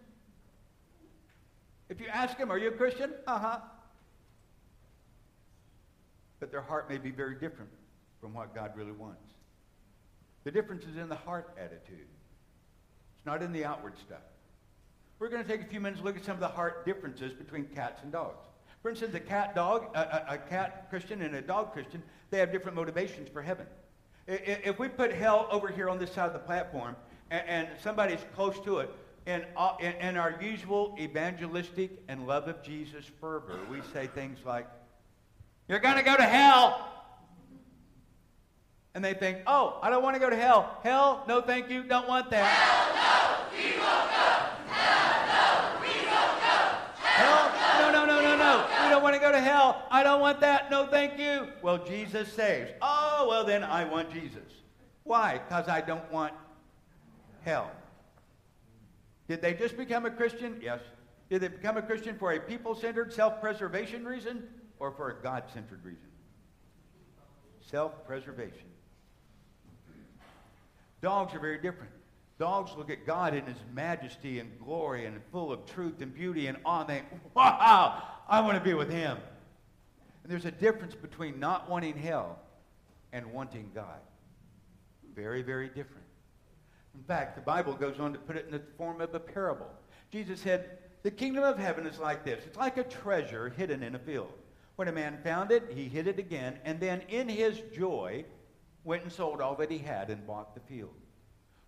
[1.88, 3.12] If you ask them, are you a Christian?
[3.26, 3.58] Uh-huh.
[6.38, 7.70] But their heart may be very different
[8.20, 9.26] from what God really wants.
[10.44, 12.06] The difference is in the heart attitude.
[13.16, 14.22] It's not in the outward stuff.
[15.20, 17.32] We're going to take a few minutes to look at some of the heart differences
[17.32, 18.44] between cats and dogs.
[18.82, 22.38] For instance, a cat dog, a, a, a cat Christian and a dog Christian, they
[22.38, 23.66] have different motivations for heaven.
[24.26, 26.96] If we put hell over here on this side of the platform
[27.30, 28.90] and, and somebody's close to it,
[29.26, 34.38] in, uh, in, in our usual evangelistic and love of Jesus fervor, we say things
[34.44, 34.66] like,
[35.68, 36.86] You're going to go to hell.
[38.94, 40.78] And they think, Oh, I don't want to go to hell.
[40.82, 42.46] Hell, no thank you, don't want that.
[42.46, 44.30] Hell no, we won't go.
[44.72, 46.58] Hell no, we won't go.
[47.02, 48.66] Hell, no, no, no, no, no.
[48.84, 49.86] We don't want to to hell.
[49.90, 50.70] I don't want that.
[50.70, 51.48] No, thank you.
[51.62, 52.70] Well, Jesus saves.
[52.80, 54.42] Oh, well, then I want Jesus.
[55.04, 55.38] Why?
[55.38, 56.32] Because I don't want
[57.42, 57.70] hell.
[59.28, 60.60] Did they just become a Christian?
[60.62, 60.80] Yes.
[61.28, 64.42] Did they become a Christian for a people centered, self preservation reason
[64.78, 66.08] or for a God centered reason?
[67.60, 68.66] Self preservation.
[71.00, 71.92] Dogs are very different.
[72.38, 76.46] Dogs look at God in his majesty and glory and full of truth and beauty
[76.46, 77.02] and awe and they,
[77.34, 79.18] wow, I want to be with him.
[80.22, 82.38] And there's a difference between not wanting hell
[83.12, 83.98] and wanting God.
[85.16, 86.04] Very, very different.
[86.94, 89.68] In fact, the Bible goes on to put it in the form of a parable.
[90.12, 93.96] Jesus said, The kingdom of heaven is like this it's like a treasure hidden in
[93.96, 94.32] a field.
[94.76, 98.24] When a man found it, he hid it again, and then in his joy
[98.84, 100.94] went and sold all that he had and bought the field.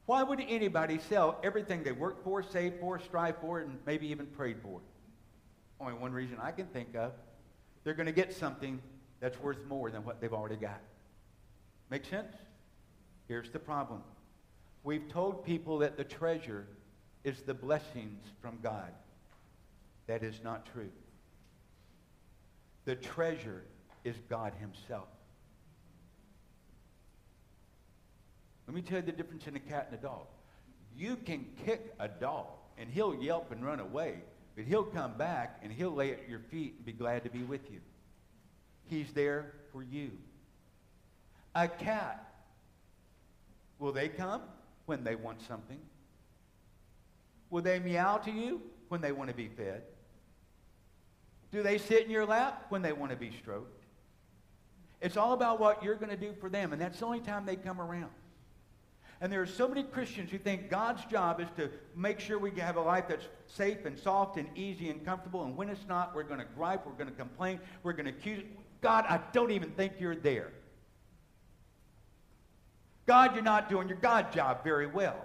[0.06, 4.26] Why would anybody sell everything they worked for, saved for, strive for, and maybe even
[4.26, 4.80] prayed for?
[5.82, 7.10] Only one reason I can think of.
[7.82, 8.80] They're going to get something
[9.18, 10.80] that's worth more than what they've already got.
[11.90, 12.36] Make sense?
[13.26, 14.00] Here's the problem.
[14.84, 16.68] We've told people that the treasure
[17.24, 18.92] is the blessings from God.
[20.06, 20.90] That is not true.
[22.84, 23.64] The treasure
[24.04, 25.08] is God himself.
[28.68, 30.26] Let me tell you the difference in a cat and a dog.
[30.96, 32.46] You can kick a dog,
[32.78, 34.22] and he'll yelp and run away,
[34.54, 37.42] but he'll come back and he'll lay at your feet and be glad to be
[37.42, 37.80] with you.
[38.86, 40.10] He's there for you.
[41.54, 42.32] A cat,
[43.78, 44.42] will they come
[44.86, 45.80] when they want something?
[47.50, 49.82] Will they meow to you when they want to be fed?
[51.50, 53.84] Do they sit in your lap when they want to be stroked?
[55.02, 57.44] It's all about what you're going to do for them, and that's the only time
[57.44, 58.10] they come around.
[59.22, 62.50] And there are so many Christians who think God's job is to make sure we
[62.58, 65.44] have a life that's safe and soft and easy and comfortable.
[65.44, 68.10] And when it's not, we're going to gripe, we're going to complain, we're going to
[68.10, 68.42] accuse.
[68.80, 70.50] God, I don't even think you're there.
[73.06, 75.24] God, you're not doing your God job very well.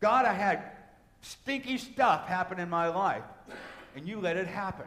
[0.00, 0.72] God, I had
[1.20, 3.24] stinky stuff happen in my life,
[3.94, 4.86] and you let it happen.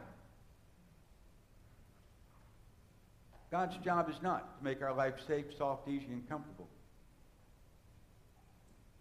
[3.51, 6.67] God's job is not to make our life safe, soft, easy, and comfortable.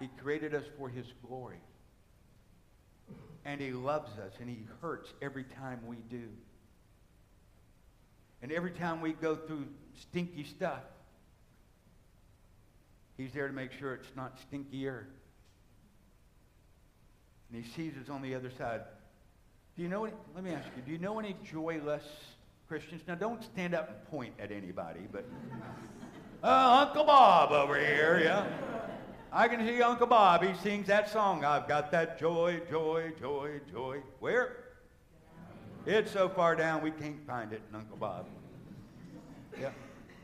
[0.01, 1.61] He created us for his glory.
[3.45, 6.29] And he loves us, and he hurts every time we do.
[8.43, 9.67] And every time we go through
[10.01, 10.83] stinky stuff,
[13.17, 15.05] he's there to make sure it's not stinkier.
[17.51, 18.83] And he sees us on the other side.
[19.77, 22.05] Do you know any, let me ask you, do you know any joyless
[22.69, 23.03] Christians?
[23.09, 25.25] Now don't stand up and point at anybody, but
[26.43, 28.47] uh, Uncle Bob over here, yeah.
[29.33, 30.43] I can see Uncle Bob.
[30.43, 31.45] He sings that song.
[31.45, 33.99] I've got that joy, joy, joy, joy.
[34.21, 34.65] Where?
[35.87, 38.27] It's so far down we can't find it in Uncle Bob.
[39.61, 39.71] Yeah.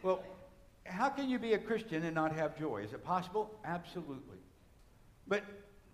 [0.03, 0.23] Well,
[0.87, 2.83] how can you be a Christian and not have joy?
[2.83, 3.51] Is it possible?
[3.65, 4.39] Absolutely.
[5.27, 5.45] But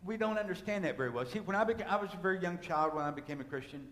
[0.05, 1.27] we don't understand that very well.
[1.27, 3.87] See, when I became, I was a very young child when I became a Christian,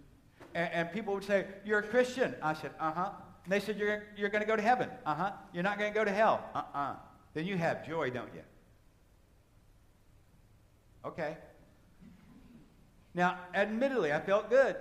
[0.55, 3.11] and, and people would say, "You're a Christian." I said, "Uh huh."
[3.45, 5.33] And they said, "You're you're going to go to heaven." Uh huh.
[5.53, 6.45] You're not going to go to hell.
[6.55, 6.95] Uh uh
[7.35, 8.43] Then you have joy, don't you?
[11.05, 11.37] Okay.
[13.15, 14.77] Now, admittedly, I felt good.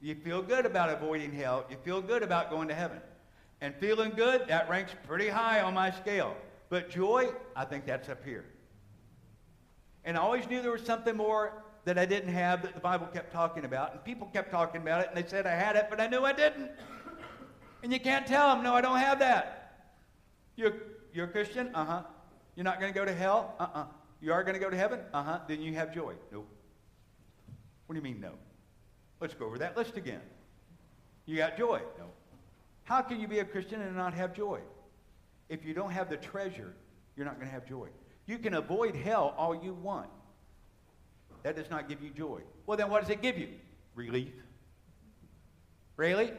[0.00, 1.66] You feel good about avoiding hell.
[1.70, 3.00] You feel good about going to heaven.
[3.60, 6.34] And feeling good, that ranks pretty high on my scale.
[6.70, 8.46] But joy, I think that's up here.
[10.04, 13.06] And I always knew there was something more that I didn't have that the Bible
[13.06, 13.92] kept talking about.
[13.92, 16.24] And people kept talking about it, and they said I had it, but I knew
[16.24, 16.70] I didn't.
[17.82, 19.90] And you can't tell them, no, I don't have that.
[20.56, 20.74] You're,
[21.12, 21.70] you're a Christian?
[21.74, 22.02] Uh huh.
[22.56, 23.54] You're not going to go to hell?
[23.58, 23.84] Uh uh
[24.20, 25.00] You are going to go to heaven?
[25.12, 25.38] Uh huh.
[25.48, 26.14] Then you have joy?
[26.32, 26.48] Nope.
[27.86, 28.32] What do you mean, no?
[29.20, 30.20] Let's go over that list again.
[31.26, 31.80] You got joy?
[31.98, 32.06] No.
[32.84, 34.60] How can you be a Christian and not have joy?
[35.48, 36.72] If you don't have the treasure,
[37.16, 37.88] you're not going to have joy.
[38.26, 40.08] You can avoid hell all you want.
[41.42, 42.40] That does not give you joy.
[42.66, 43.48] Well, then what does it give you?
[43.94, 44.32] Relief.
[45.96, 46.32] Really?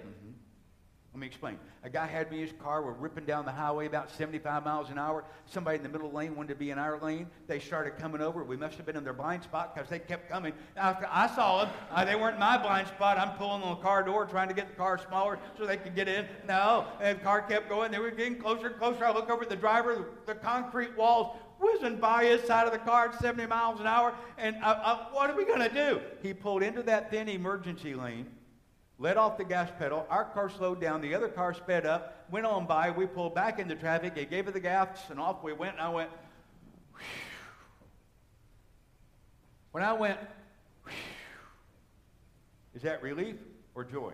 [1.13, 1.59] Let me explain.
[1.83, 2.81] A guy had me in his car.
[2.81, 5.25] We're ripping down the highway about 75 miles an hour.
[5.45, 7.27] Somebody in the middle lane wanted to be in our lane.
[7.47, 8.45] They started coming over.
[8.45, 10.53] We must have been in their blind spot because they kept coming.
[10.77, 13.17] After I saw them, uh, they weren't in my blind spot.
[13.17, 15.95] I'm pulling on the car door trying to get the car smaller so they could
[15.95, 16.25] get in.
[16.47, 17.91] No, and the car kept going.
[17.91, 19.03] They were getting closer and closer.
[19.03, 20.05] I look over at the driver.
[20.25, 24.15] The, concrete walls whizzing by his side of the car at 70 miles an hour.
[24.37, 25.99] And I, I, what are we going to do?
[26.23, 28.27] He pulled into that thin emergency lane
[29.01, 30.05] let off the gas pedal.
[30.11, 31.01] Our car slowed down.
[31.01, 32.91] The other car sped up, went on by.
[32.91, 34.15] We pulled back into traffic.
[34.15, 35.73] He gave it the gas, and off we went.
[35.73, 36.09] And I went,
[36.93, 37.03] Whew.
[39.71, 40.19] when I went,
[40.85, 40.93] Whew.
[42.75, 43.37] is that relief
[43.73, 44.13] or joy?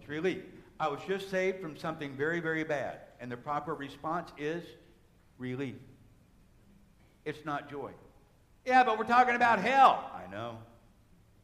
[0.00, 0.42] It's relief.
[0.80, 3.00] I was just saved from something very, very bad.
[3.20, 4.64] And the proper response is
[5.36, 5.76] relief.
[7.26, 7.90] It's not joy.
[8.64, 10.10] Yeah, but we're talking about hell.
[10.14, 10.56] I know.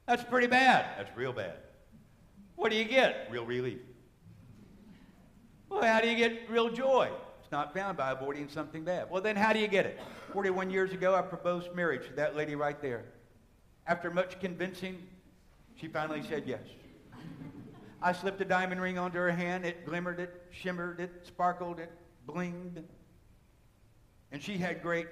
[0.07, 0.87] That's pretty bad.
[0.97, 1.57] That's real bad.
[2.57, 3.29] What do you get?
[3.31, 3.79] Real relief.
[5.69, 7.11] Well, how do you get real joy?
[7.41, 9.11] It's not found by avoiding something bad.
[9.11, 10.01] Well, then how do you get it?
[10.33, 13.05] 41 years ago, I proposed marriage to that lady right there.
[13.87, 15.03] After much convincing,
[15.77, 16.63] she finally said yes.
[18.03, 19.65] I slipped a diamond ring onto her hand.
[19.65, 21.93] It glimmered, it shimmered, it sparkled, it
[22.27, 22.83] blinged.
[24.33, 25.07] And she had great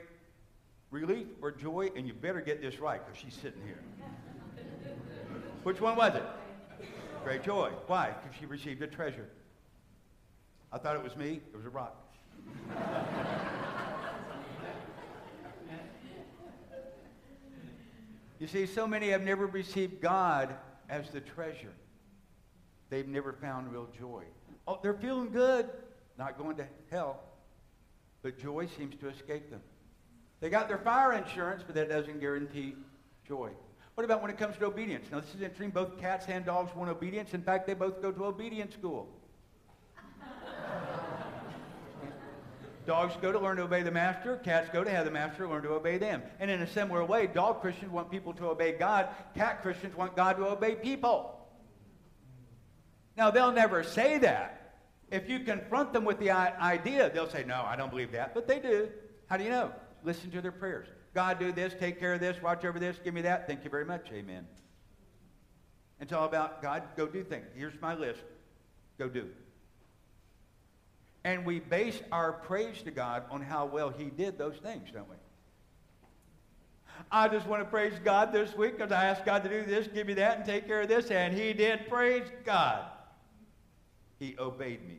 [0.90, 3.83] relief or joy, and you better get this right because she's sitting here.
[5.62, 6.24] Which one was it?
[7.24, 7.70] Great joy.
[7.87, 8.14] Why?
[8.22, 9.26] Because she received a treasure.
[10.70, 11.40] I thought it was me.
[11.52, 11.96] It was a rock.
[18.38, 20.54] you see, so many have never received God
[20.90, 21.72] as the treasure.
[22.90, 24.24] They've never found real joy.
[24.68, 25.70] Oh, they're feeling good,
[26.18, 27.22] not going to hell,
[28.22, 29.62] but joy seems to escape them.
[30.40, 32.74] They got their fire insurance, but that doesn't guarantee
[33.26, 33.48] joy.
[33.94, 35.07] What about when it comes to obedience?
[35.12, 35.70] Now, this is interesting.
[35.70, 37.33] Both cats and dogs want obedience.
[37.33, 39.09] In fact, they both go to obedience school.
[42.87, 44.37] Dogs go to learn to obey the master.
[44.38, 46.22] Cats go to have the master learn to obey them.
[46.38, 49.09] And in a similar way, dog Christians want people to obey God.
[49.35, 51.48] Cat Christians want God to obey people.
[53.16, 54.80] Now, they'll never say that.
[55.11, 58.35] If you confront them with the idea, they'll say, No, I don't believe that.
[58.35, 58.88] But they do.
[59.28, 59.72] How do you know?
[60.02, 60.88] Listen to their prayers.
[61.14, 63.46] God, do this, take care of this, watch over this, give me that.
[63.46, 64.09] Thank you very much.
[64.12, 64.46] Amen.
[66.00, 67.46] It's all about God, go do things.
[67.55, 68.20] Here's my list.
[68.98, 69.29] Go do.
[71.24, 75.09] And we base our praise to God on how well he did those things, don't
[75.09, 75.16] we?
[77.11, 79.88] I just want to praise God this week because I asked God to do this,
[79.88, 81.88] give me that, and take care of this, and he did.
[81.88, 82.85] Praise God.
[84.19, 84.98] He obeyed me.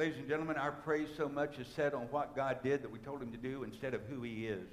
[0.00, 2.98] Ladies and gentlemen, our praise so much is set on what God did that we
[3.00, 4.66] told him to do instead of who he is.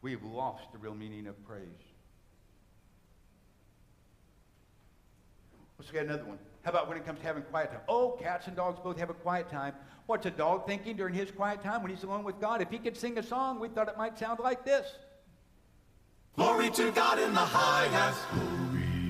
[0.00, 1.68] We've lost the real meaning of praise.
[5.78, 6.38] Let's get another one.
[6.62, 7.82] How about when it comes to having quiet time?
[7.90, 9.74] Oh, cats and dogs both have a quiet time.
[10.06, 12.62] What's a dog thinking during his quiet time when he's alone with God?
[12.62, 14.94] If he could sing a song, we thought it might sound like this.
[16.36, 18.20] Glory to God in the highest.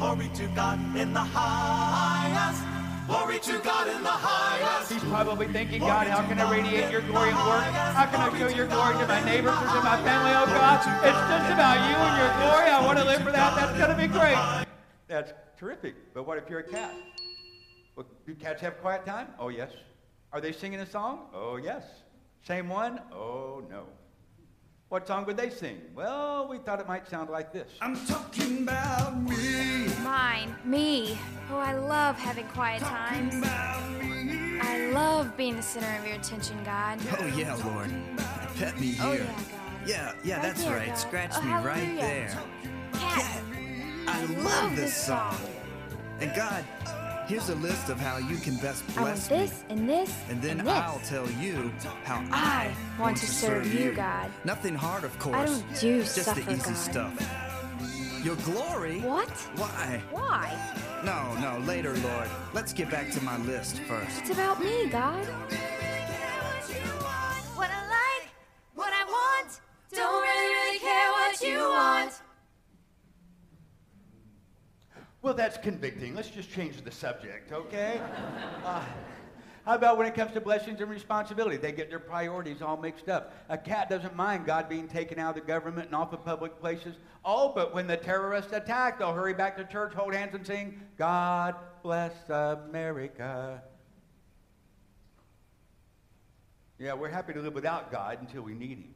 [0.01, 2.78] Glory to God in the highest.
[3.09, 4.93] Glory to God in the highest.
[4.93, 7.65] He's probably thinking, God, how can I radiate your glory at work?
[7.97, 10.33] How can I show your glory to my neighbors or to my family?
[10.37, 12.69] Oh, God, it's just about you and your glory.
[12.69, 13.57] I want to live for that.
[13.57, 14.37] That's going to be great.
[15.07, 15.95] That's terrific.
[16.13, 16.93] But what if you're a cat?
[17.97, 19.29] Well, do cats have quiet time?
[19.39, 19.73] Oh, yes.
[20.31, 21.31] Are they singing a song?
[21.33, 21.85] Oh, yes.
[22.47, 23.01] Same one?
[23.11, 23.85] Oh, no.
[24.89, 25.83] What song would they sing?
[25.95, 27.69] Well, we thought it might sound like this.
[27.83, 29.87] I'm talking about me.
[30.03, 31.19] Mine, me.
[31.51, 33.35] Oh, I love having quiet times.
[33.45, 36.99] I love being the center of your attention, God.
[37.21, 37.91] Oh, yeah, Lord.
[38.57, 39.27] Pet me oh, here.
[39.29, 39.45] Oh, yeah, God.
[39.87, 40.89] Yeah, yeah, Right that's there, right.
[40.89, 40.99] God.
[40.99, 42.39] Scratch Oh, me right there.
[42.95, 43.43] Cat.
[44.07, 45.35] I love love this this song.
[45.35, 45.51] song.
[46.21, 46.65] And God,
[47.29, 49.37] here's a list of how you can best bless I want bless me.
[49.39, 50.69] this and this And then this.
[50.69, 51.71] I'll tell you
[52.05, 54.31] how I I, want to serve you, God.
[54.45, 55.37] Nothing hard, of course.
[55.37, 56.77] I don't do Just suffer, the easy God.
[56.77, 58.25] stuff.
[58.25, 59.01] Your glory?
[59.01, 59.29] What?
[59.57, 60.03] Why?
[60.11, 60.59] Why?
[61.05, 62.29] No, no, later, Lord.
[62.53, 64.21] Let's get back to my list first.
[64.23, 65.25] It's about me, God.
[67.55, 68.29] What I like,
[68.75, 69.61] what I want.
[69.93, 72.13] Don't really, really care what you want.
[75.21, 76.15] Well, that's convicting.
[76.15, 78.01] Let's just change the subject, okay?
[78.65, 78.85] Uh,
[79.65, 81.57] how about when it comes to blessings and responsibility?
[81.57, 83.35] They get their priorities all mixed up.
[83.49, 86.61] A cat doesn't mind God being taken out of the government and off of public
[86.61, 86.95] places.
[87.25, 90.81] Oh, but when the terrorists attack, they'll hurry back to church, hold hands, and sing,
[90.97, 93.61] God bless America.
[96.79, 98.95] Yeah, we're happy to live without God until we need Him.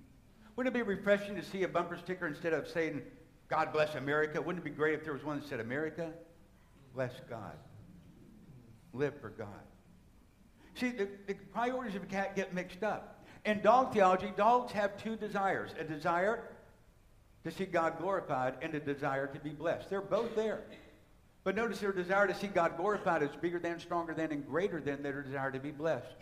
[0.54, 3.02] Wouldn't it be refreshing to see a bumper sticker instead of saying,
[3.52, 4.40] God bless America?
[4.40, 6.10] Wouldn't it be great if there was one that said, America,
[6.94, 7.52] bless God.
[8.94, 9.46] Live for God.
[10.74, 13.26] See, the, the priorities of a cat get mixed up.
[13.44, 16.44] In dog theology, dogs have two desires a desire
[17.44, 19.90] to see God glorified and a desire to be blessed.
[19.90, 20.62] They're both there.
[21.44, 24.80] But notice their desire to see God glorified is bigger than, stronger than, and greater
[24.80, 26.14] than their desire to be blessed.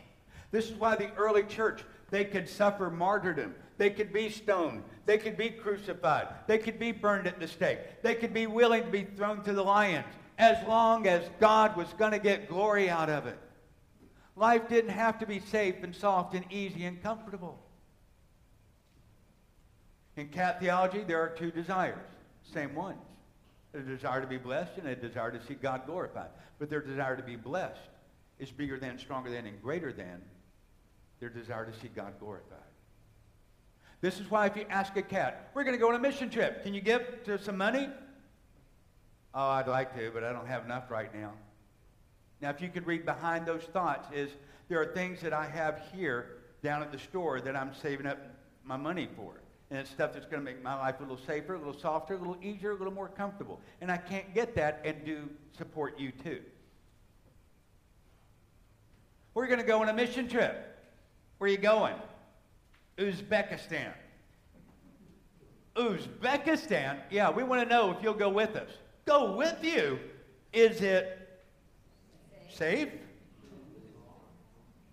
[0.51, 3.55] This is why the early church, they could suffer martyrdom.
[3.79, 4.83] They could be stoned.
[5.07, 6.29] They could be crucified.
[6.47, 7.79] They could be burned at the stake.
[8.03, 10.07] They could be willing to be thrown to the lions
[10.39, 13.39] as long as God was going to get glory out of it.
[14.37, 17.59] Life didn't have to be safe and soft and easy and comfortable.
[20.17, 21.99] In cat theology, there are two desires,
[22.53, 22.99] same ones.
[23.73, 26.31] A desire to be blessed and a desire to see God glorified.
[26.59, 27.79] But their desire to be blessed
[28.39, 30.21] is bigger than, stronger than, and greater than
[31.21, 32.59] their desire to see God glorified.
[34.01, 36.31] This is why if you ask a cat, we're going to go on a mission
[36.31, 36.63] trip.
[36.63, 37.89] Can you give to some money?
[39.35, 41.33] Oh, I'd like to, but I don't have enough right now.
[42.41, 44.31] Now, if you could read behind those thoughts is
[44.69, 48.19] there are things that I have here down at the store that I'm saving up
[48.65, 49.43] my money for.
[49.71, 52.15] And it's stuff that's going to make my life a little safer, a little softer,
[52.15, 53.61] a little easier, a little more comfortable.
[53.81, 56.41] And I can't get that and do support you too.
[59.35, 60.70] We're going to go on a mission trip.
[61.41, 61.95] Where you going?
[62.99, 63.95] Uzbekistan.
[65.75, 66.99] Uzbekistan?
[67.11, 68.69] Yeah, we want to know if you'll go with us.
[69.07, 69.99] Go with you?
[70.53, 71.41] Is it
[72.51, 72.91] safe?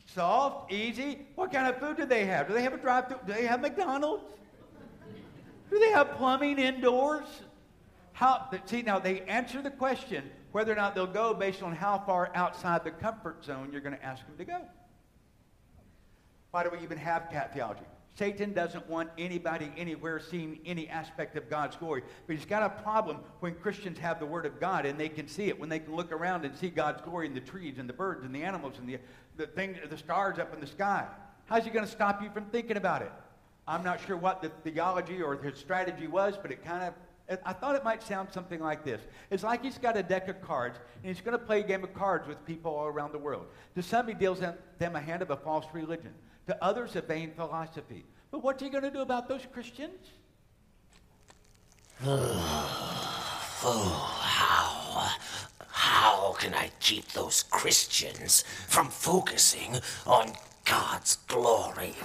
[0.05, 0.71] Soft?
[0.71, 1.27] Easy?
[1.35, 2.47] What kind of food do they have?
[2.47, 3.19] Do they have a drive through?
[3.27, 4.23] Do they have McDonald's?
[5.69, 7.27] Do they have plumbing indoors?
[8.13, 10.23] How, see, now they answer the question
[10.53, 13.97] whether or not they'll go based on how far outside the comfort zone you're going
[13.97, 14.61] to ask them to go.
[16.51, 17.83] Why do we even have cat theology?
[18.17, 22.01] Satan doesn't want anybody anywhere seeing any aspect of God's glory.
[22.25, 25.27] But he's got a problem when Christians have the Word of God and they can
[25.27, 27.87] see it, when they can look around and see God's glory in the trees and
[27.87, 28.97] the birds and the animals and the,
[29.35, 31.05] the, thing, the stars up in the sky.
[31.45, 33.11] How's he going to stop you from thinking about it?
[33.67, 36.93] I'm not sure what the theology or his strategy was, but it kind of
[37.45, 39.01] I thought it might sound something like this.
[39.29, 41.83] It's like he's got a deck of cards, and he's going to play a game
[41.83, 43.47] of cards with people all around the world.
[43.75, 46.13] To some, he deals them a hand of a false religion.
[46.47, 48.05] To others, a vain philosophy.
[48.31, 50.11] But what's he going to do about those Christians?
[53.63, 55.09] Oh, how?
[55.67, 61.95] How can I keep those Christians from focusing on God's glory?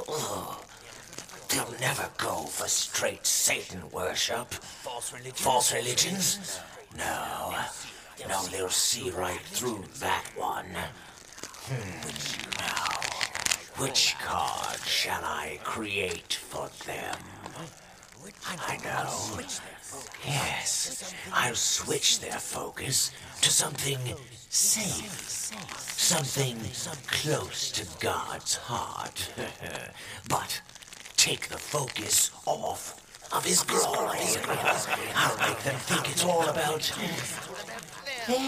[1.53, 4.53] They'll never go for straight Satan worship.
[4.55, 5.41] False religions?
[5.41, 6.61] False religions?
[6.97, 7.55] No.
[8.29, 10.67] No, they'll see right through that one.
[11.67, 12.59] Hmm.
[12.59, 17.19] Now, which card shall I create for them?
[18.47, 19.41] I know.
[20.25, 23.99] Yes, I'll switch their focus to something
[24.49, 25.11] safe.
[25.99, 26.57] Something
[27.09, 29.29] close to God's heart.
[30.29, 30.61] but
[31.23, 33.01] take the focus off
[33.33, 34.19] of his glory.
[35.15, 36.83] I'll make them think it's all about
[38.27, 38.41] them.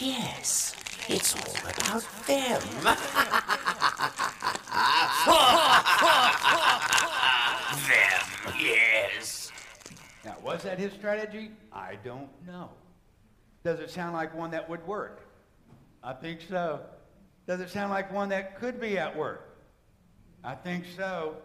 [0.00, 0.74] Yes,
[1.10, 2.62] it's all about them.
[7.86, 9.52] them, yes.
[10.24, 11.50] Now, was that his strategy?
[11.70, 12.70] I don't know.
[13.62, 15.28] Does it sound like one that would work?
[16.02, 16.80] I think so.
[17.46, 19.51] Does it sound like one that could be at work?
[20.44, 21.36] I think so.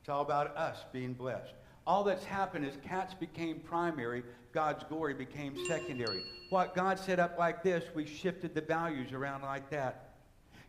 [0.00, 1.52] It's all about us being blessed.
[1.86, 4.22] All that's happened is cats became primary,
[4.52, 6.24] God's glory became secondary.
[6.50, 10.14] What God set up like this, we shifted the values around like that.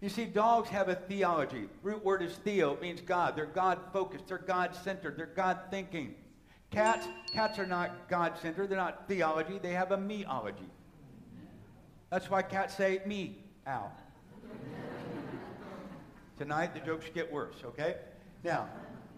[0.02, 1.68] You see, dogs have a theology.
[1.82, 3.36] Root word is theo, it means God.
[3.36, 6.14] They're God focused, they're God centered, they're God thinking.
[6.70, 10.70] Cats, cats are not God centered, they're not theology, they have a meology.
[12.12, 13.38] That's why cats say me,
[13.68, 13.92] ow.
[16.38, 17.96] Tonight the jokes get worse, okay?
[18.44, 18.70] Now,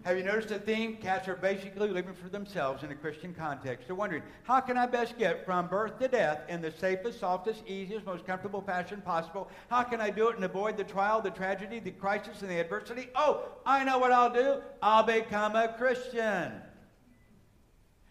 [0.02, 0.96] have you noticed a theme?
[0.96, 3.86] Cats are basically living for themselves in a Christian context.
[3.86, 7.62] They're wondering, how can I best get from birth to death in the safest, softest,
[7.66, 9.50] easiest, most comfortable fashion possible?
[9.68, 12.58] How can I do it and avoid the trial, the tragedy, the crisis, and the
[12.58, 13.08] adversity?
[13.14, 14.62] Oh, I know what I'll do.
[14.82, 16.52] I'll become a Christian.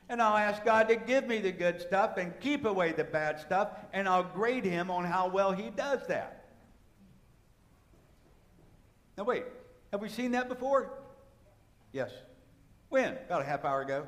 [0.10, 3.40] And I'll ask God to give me the good stuff and keep away the bad
[3.40, 6.39] stuff, and I'll grade him on how well he does that.
[9.20, 9.44] Now, wait,
[9.92, 10.94] have we seen that before?
[11.92, 12.10] Yes.
[12.88, 13.18] When?
[13.26, 14.08] About a half hour ago.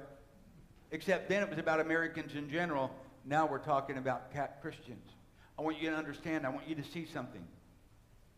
[0.92, 2.90] Except then it was about Americans in general.
[3.26, 5.06] Now we're talking about cat Christians.
[5.60, 7.44] I want you to understand, I want you to see something.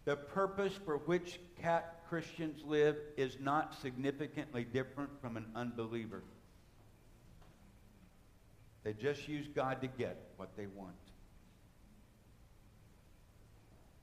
[0.06, 6.24] The purpose for which cat Christians live is not significantly different from an unbeliever.
[8.84, 10.96] They just use God to get what they want.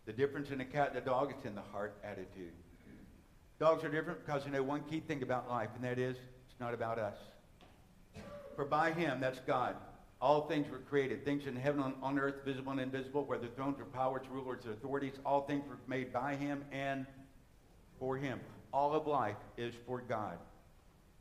[0.06, 2.52] The difference in a cat and a dog is in the heart attitude.
[3.58, 6.60] Dogs are different because they know one key thing about life, and that is it's
[6.60, 7.16] not about us.
[8.56, 9.76] For by him, that's God,
[10.20, 11.24] all things were created.
[11.24, 14.72] Things in heaven and on earth, visible and invisible, whether thrones or powers, rulers or
[14.72, 17.06] authorities, all things were made by him and
[17.98, 18.40] for him.
[18.72, 20.38] All of life is for God.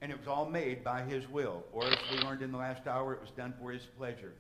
[0.02, 1.64] And it was all made by his will.
[1.74, 4.34] Or as we learned in the last hour, it was done for his pleasure.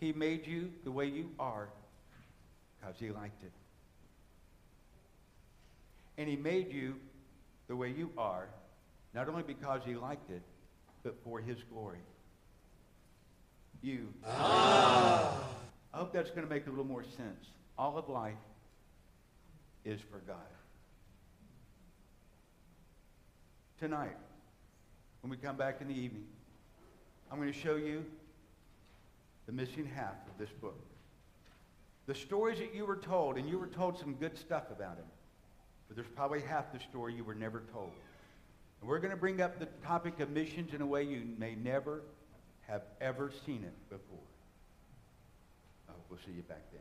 [0.00, 1.68] He made you the way you are
[2.78, 3.52] because he liked it.
[6.22, 6.94] And he made you
[7.66, 8.46] the way you are,
[9.12, 10.42] not only because he liked it,
[11.02, 11.98] but for his glory.
[13.82, 14.06] You.
[14.24, 15.34] I
[15.90, 17.48] hope that's going to make a little more sense.
[17.76, 18.36] All of life
[19.84, 20.36] is for God.
[23.80, 24.16] Tonight,
[25.22, 26.26] when we come back in the evening,
[27.32, 28.04] I'm going to show you
[29.46, 30.78] the missing half of this book.
[32.06, 35.06] The stories that you were told, and you were told some good stuff about him,
[35.92, 37.92] but there's probably half the story you were never told.
[38.80, 41.54] And we're going to bring up the topic of missions in a way you may
[41.54, 42.00] never
[42.66, 44.24] have ever seen it before.
[45.90, 46.80] Oh, we'll see you back then.